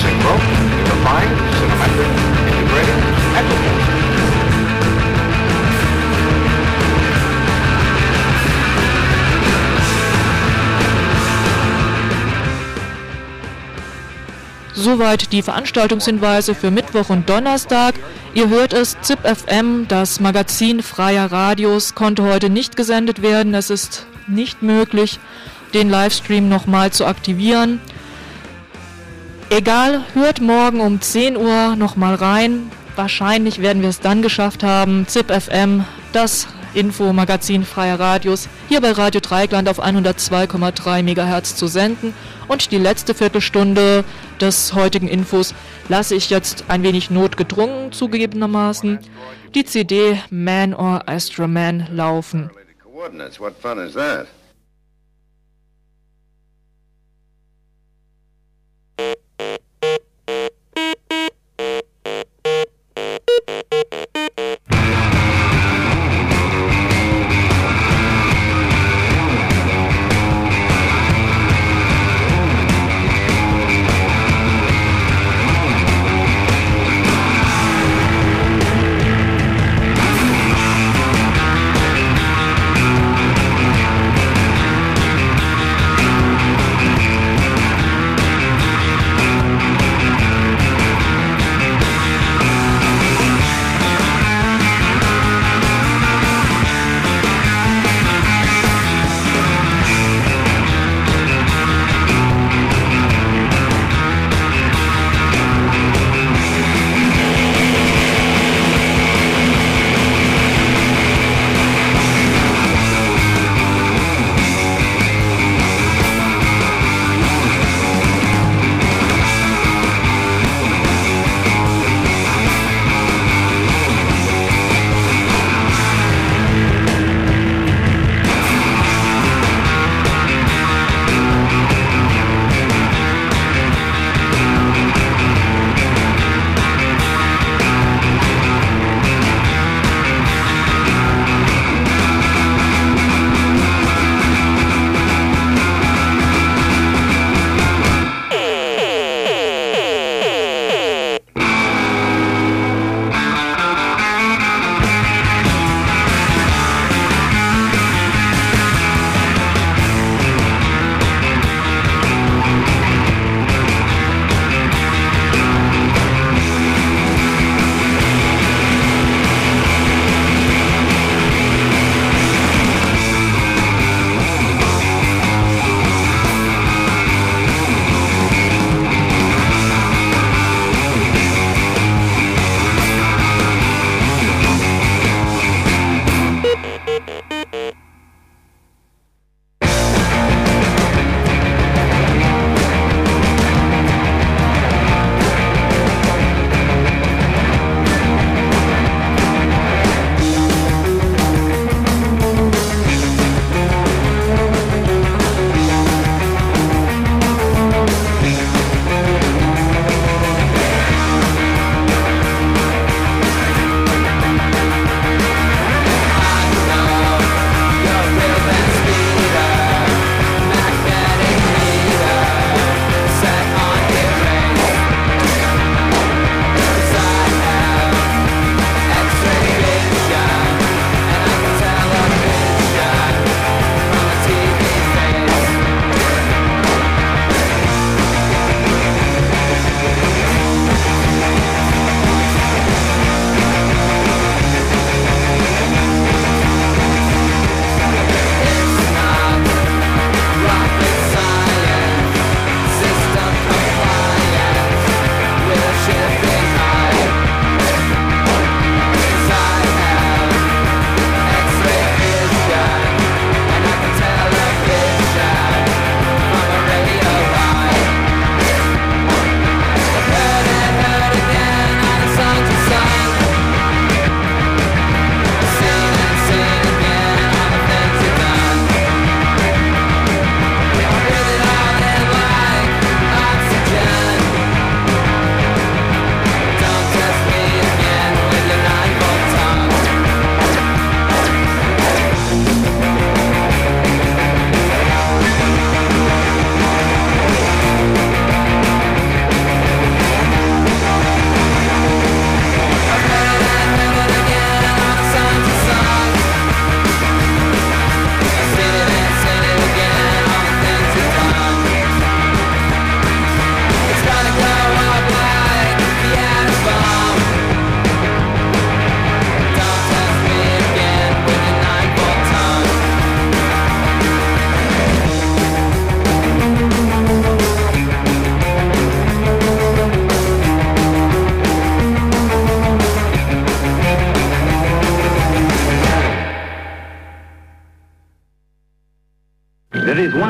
Synchro, 0.00 0.38
Soweit 14.80 15.32
die 15.32 15.42
Veranstaltungshinweise 15.42 16.54
für 16.54 16.70
Mittwoch 16.70 17.10
und 17.10 17.28
Donnerstag. 17.28 17.96
Ihr 18.32 18.48
hört 18.48 18.72
es, 18.72 18.96
ZIP 19.00 19.18
FM, 19.26 19.88
das 19.88 20.20
Magazin 20.20 20.84
freier 20.84 21.32
Radios, 21.32 21.96
konnte 21.96 22.22
heute 22.22 22.48
nicht 22.48 22.76
gesendet 22.76 23.20
werden. 23.20 23.54
Es 23.54 23.70
ist 23.70 24.06
nicht 24.28 24.62
möglich, 24.62 25.18
den 25.74 25.90
Livestream 25.90 26.48
nochmal 26.48 26.92
zu 26.92 27.06
aktivieren. 27.06 27.80
Egal, 29.50 30.02
hört 30.14 30.40
morgen 30.40 30.80
um 30.80 31.00
10 31.00 31.36
Uhr 31.36 31.74
nochmal 31.74 32.14
rein. 32.14 32.70
Wahrscheinlich 32.94 33.60
werden 33.60 33.82
wir 33.82 33.88
es 33.88 33.98
dann 33.98 34.22
geschafft 34.22 34.62
haben. 34.62 35.08
ZIP 35.08 35.32
FM, 35.32 35.86
das 36.12 36.46
Infomagazin 36.74 37.64
Freier 37.64 37.98
Radios, 37.98 38.48
hier 38.68 38.80
bei 38.80 38.92
Radio 38.92 39.20
Dreigland 39.20 39.68
auf 39.68 39.82
102,3 39.82 41.02
MHz 41.02 41.56
zu 41.56 41.66
senden. 41.66 42.14
Und 42.48 42.72
die 42.72 42.78
letzte 42.78 43.14
Viertelstunde 43.14 44.04
des 44.40 44.74
heutigen 44.74 45.06
Infos 45.06 45.54
lasse 45.88 46.14
ich 46.14 46.30
jetzt 46.30 46.64
ein 46.68 46.82
wenig 46.82 47.10
notgedrungen 47.10 47.92
zugegebenermaßen. 47.92 48.98
Die 49.54 49.64
CD 49.64 50.18
Man 50.30 50.74
or 50.74 51.02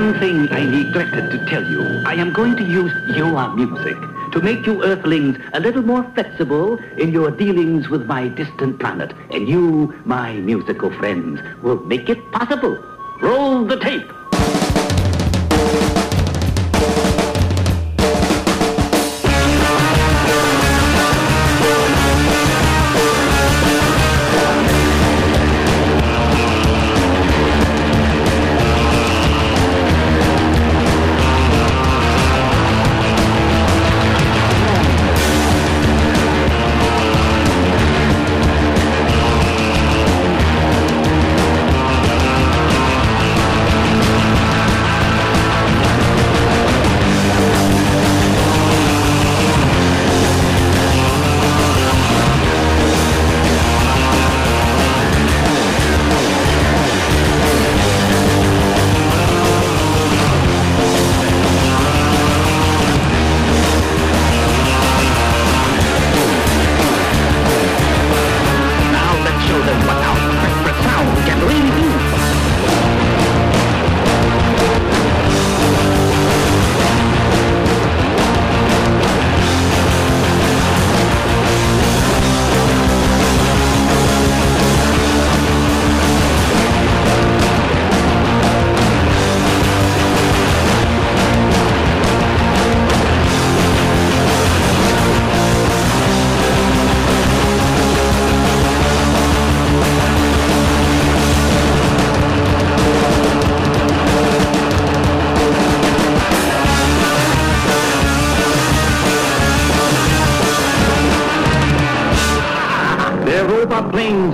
Astra 0.09 0.27
Man 0.27 0.47
laufen. 0.47 0.71
neglected 0.71 1.31
to 1.31 1.47
tell 1.47 1.65
you, 1.65 2.03
I 2.07 2.15
am 2.15 2.33
going 2.33 2.57
to 2.57 2.65
use 2.65 2.93
your 3.15 3.55
music 3.55 3.97
to 4.33 4.41
make 4.41 4.67
you 4.67 4.83
Earthlings 4.83 5.39
a 5.53 5.61
little 5.61 5.83
more 5.83 6.03
flexible 6.15 6.79
in 6.97 7.13
your 7.13 7.31
dealings 7.31 7.89
with 7.91 8.07
my 8.07 8.29
distant 8.29 8.81
planet. 8.81 9.13
And 9.31 9.49
you, 9.49 9.95
my 10.05 10.35
musical 10.35 10.91
friends, 10.91 11.41
will 11.63 11.81
make 11.85 12.09
it 12.09 12.19
possible. 12.33 12.79
Roll 13.21 13.65
the 13.65 13.79
tape. 13.79 14.11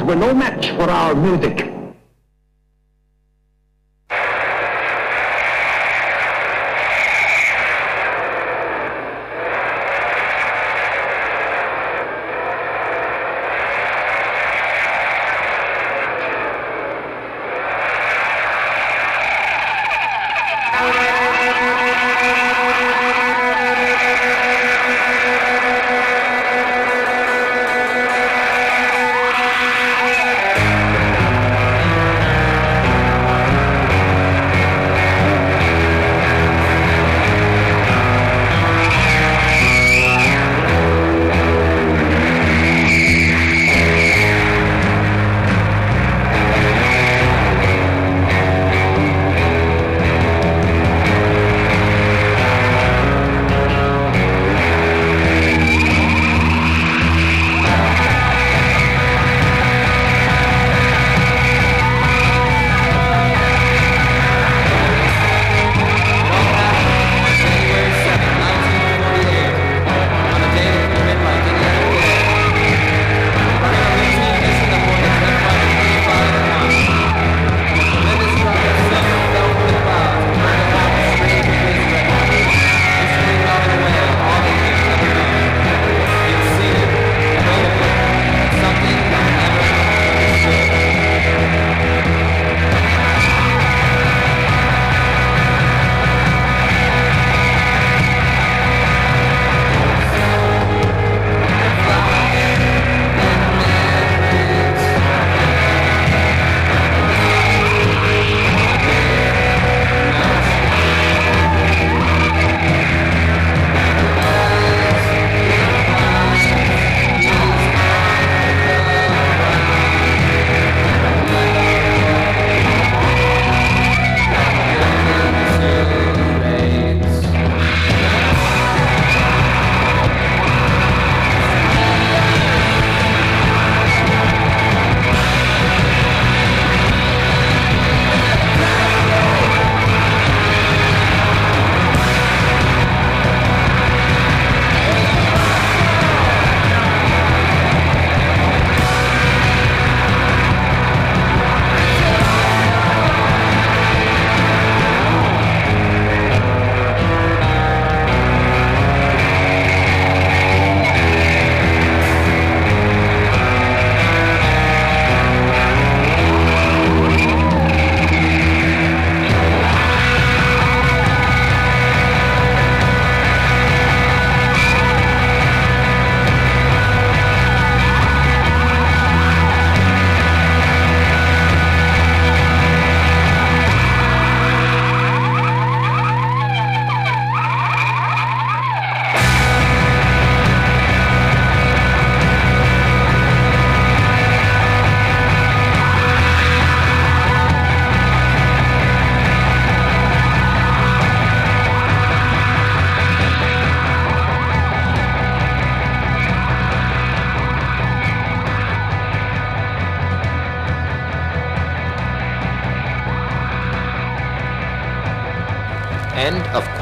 Were 0.04 0.16
no 0.16 0.34
match 0.34 0.70
for 0.70 0.90
our 0.90 1.14
music. 1.14 1.73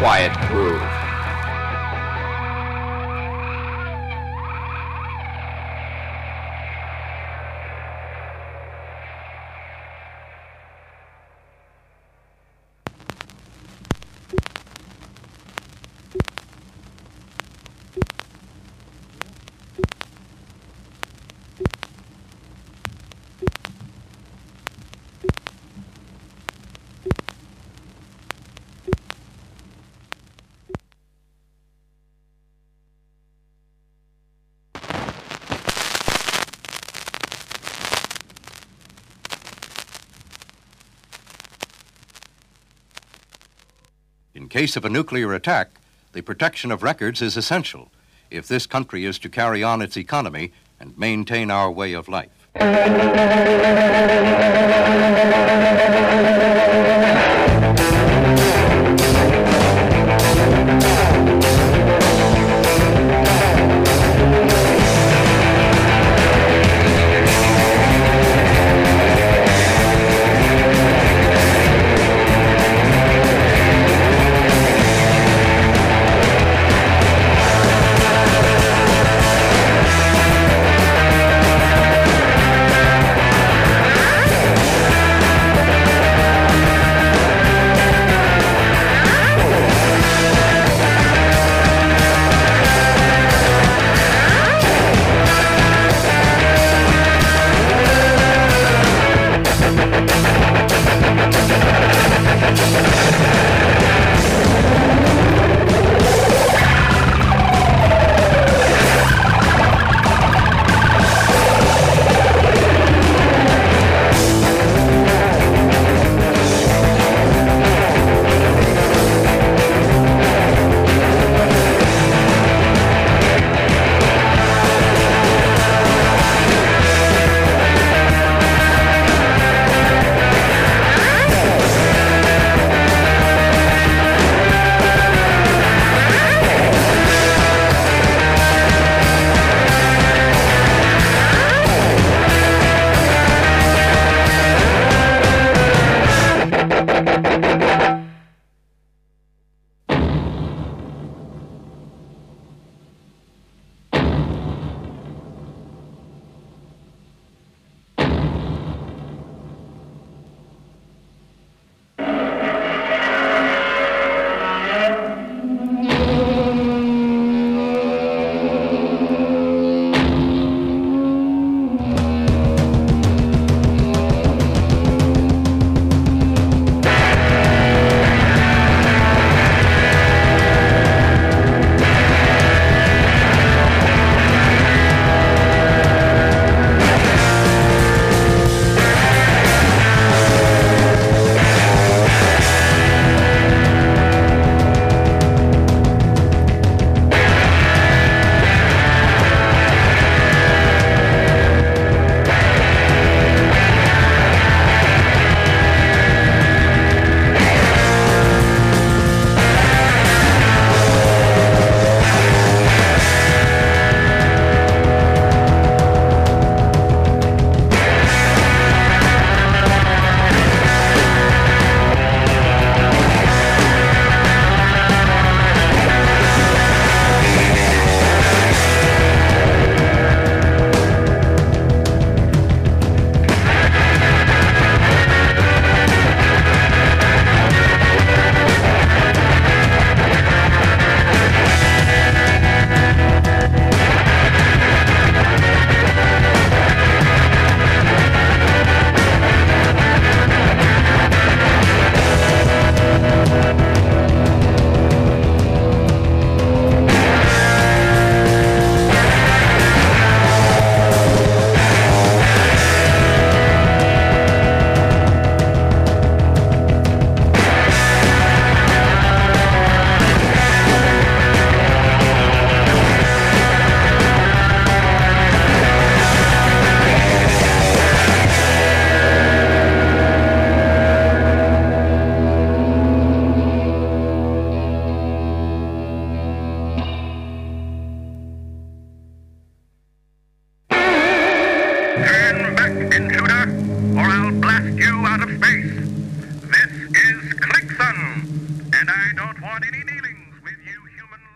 Quiet 0.03 0.42
case 44.53 44.77
of 44.77 44.85
a 44.85 44.91
nuclear 44.91 45.33
attack, 45.33 45.71
the 46.13 46.21
protection 46.21 46.71
of 46.71 46.83
records 46.83 47.23
is 47.23 47.39
essential 47.39 47.91
if 48.31 48.47
this 48.47 48.67
country 48.67 49.07
is 49.07 49.19
to 49.19 49.31
carry 49.31 49.63
on 49.63 49.81
its 49.81 49.97
economy 49.97 50.53
and 50.79 50.97
maintain 50.99 51.51
our 51.51 51.71
way 51.71 51.95
of 51.95 52.07
life. 52.07 52.29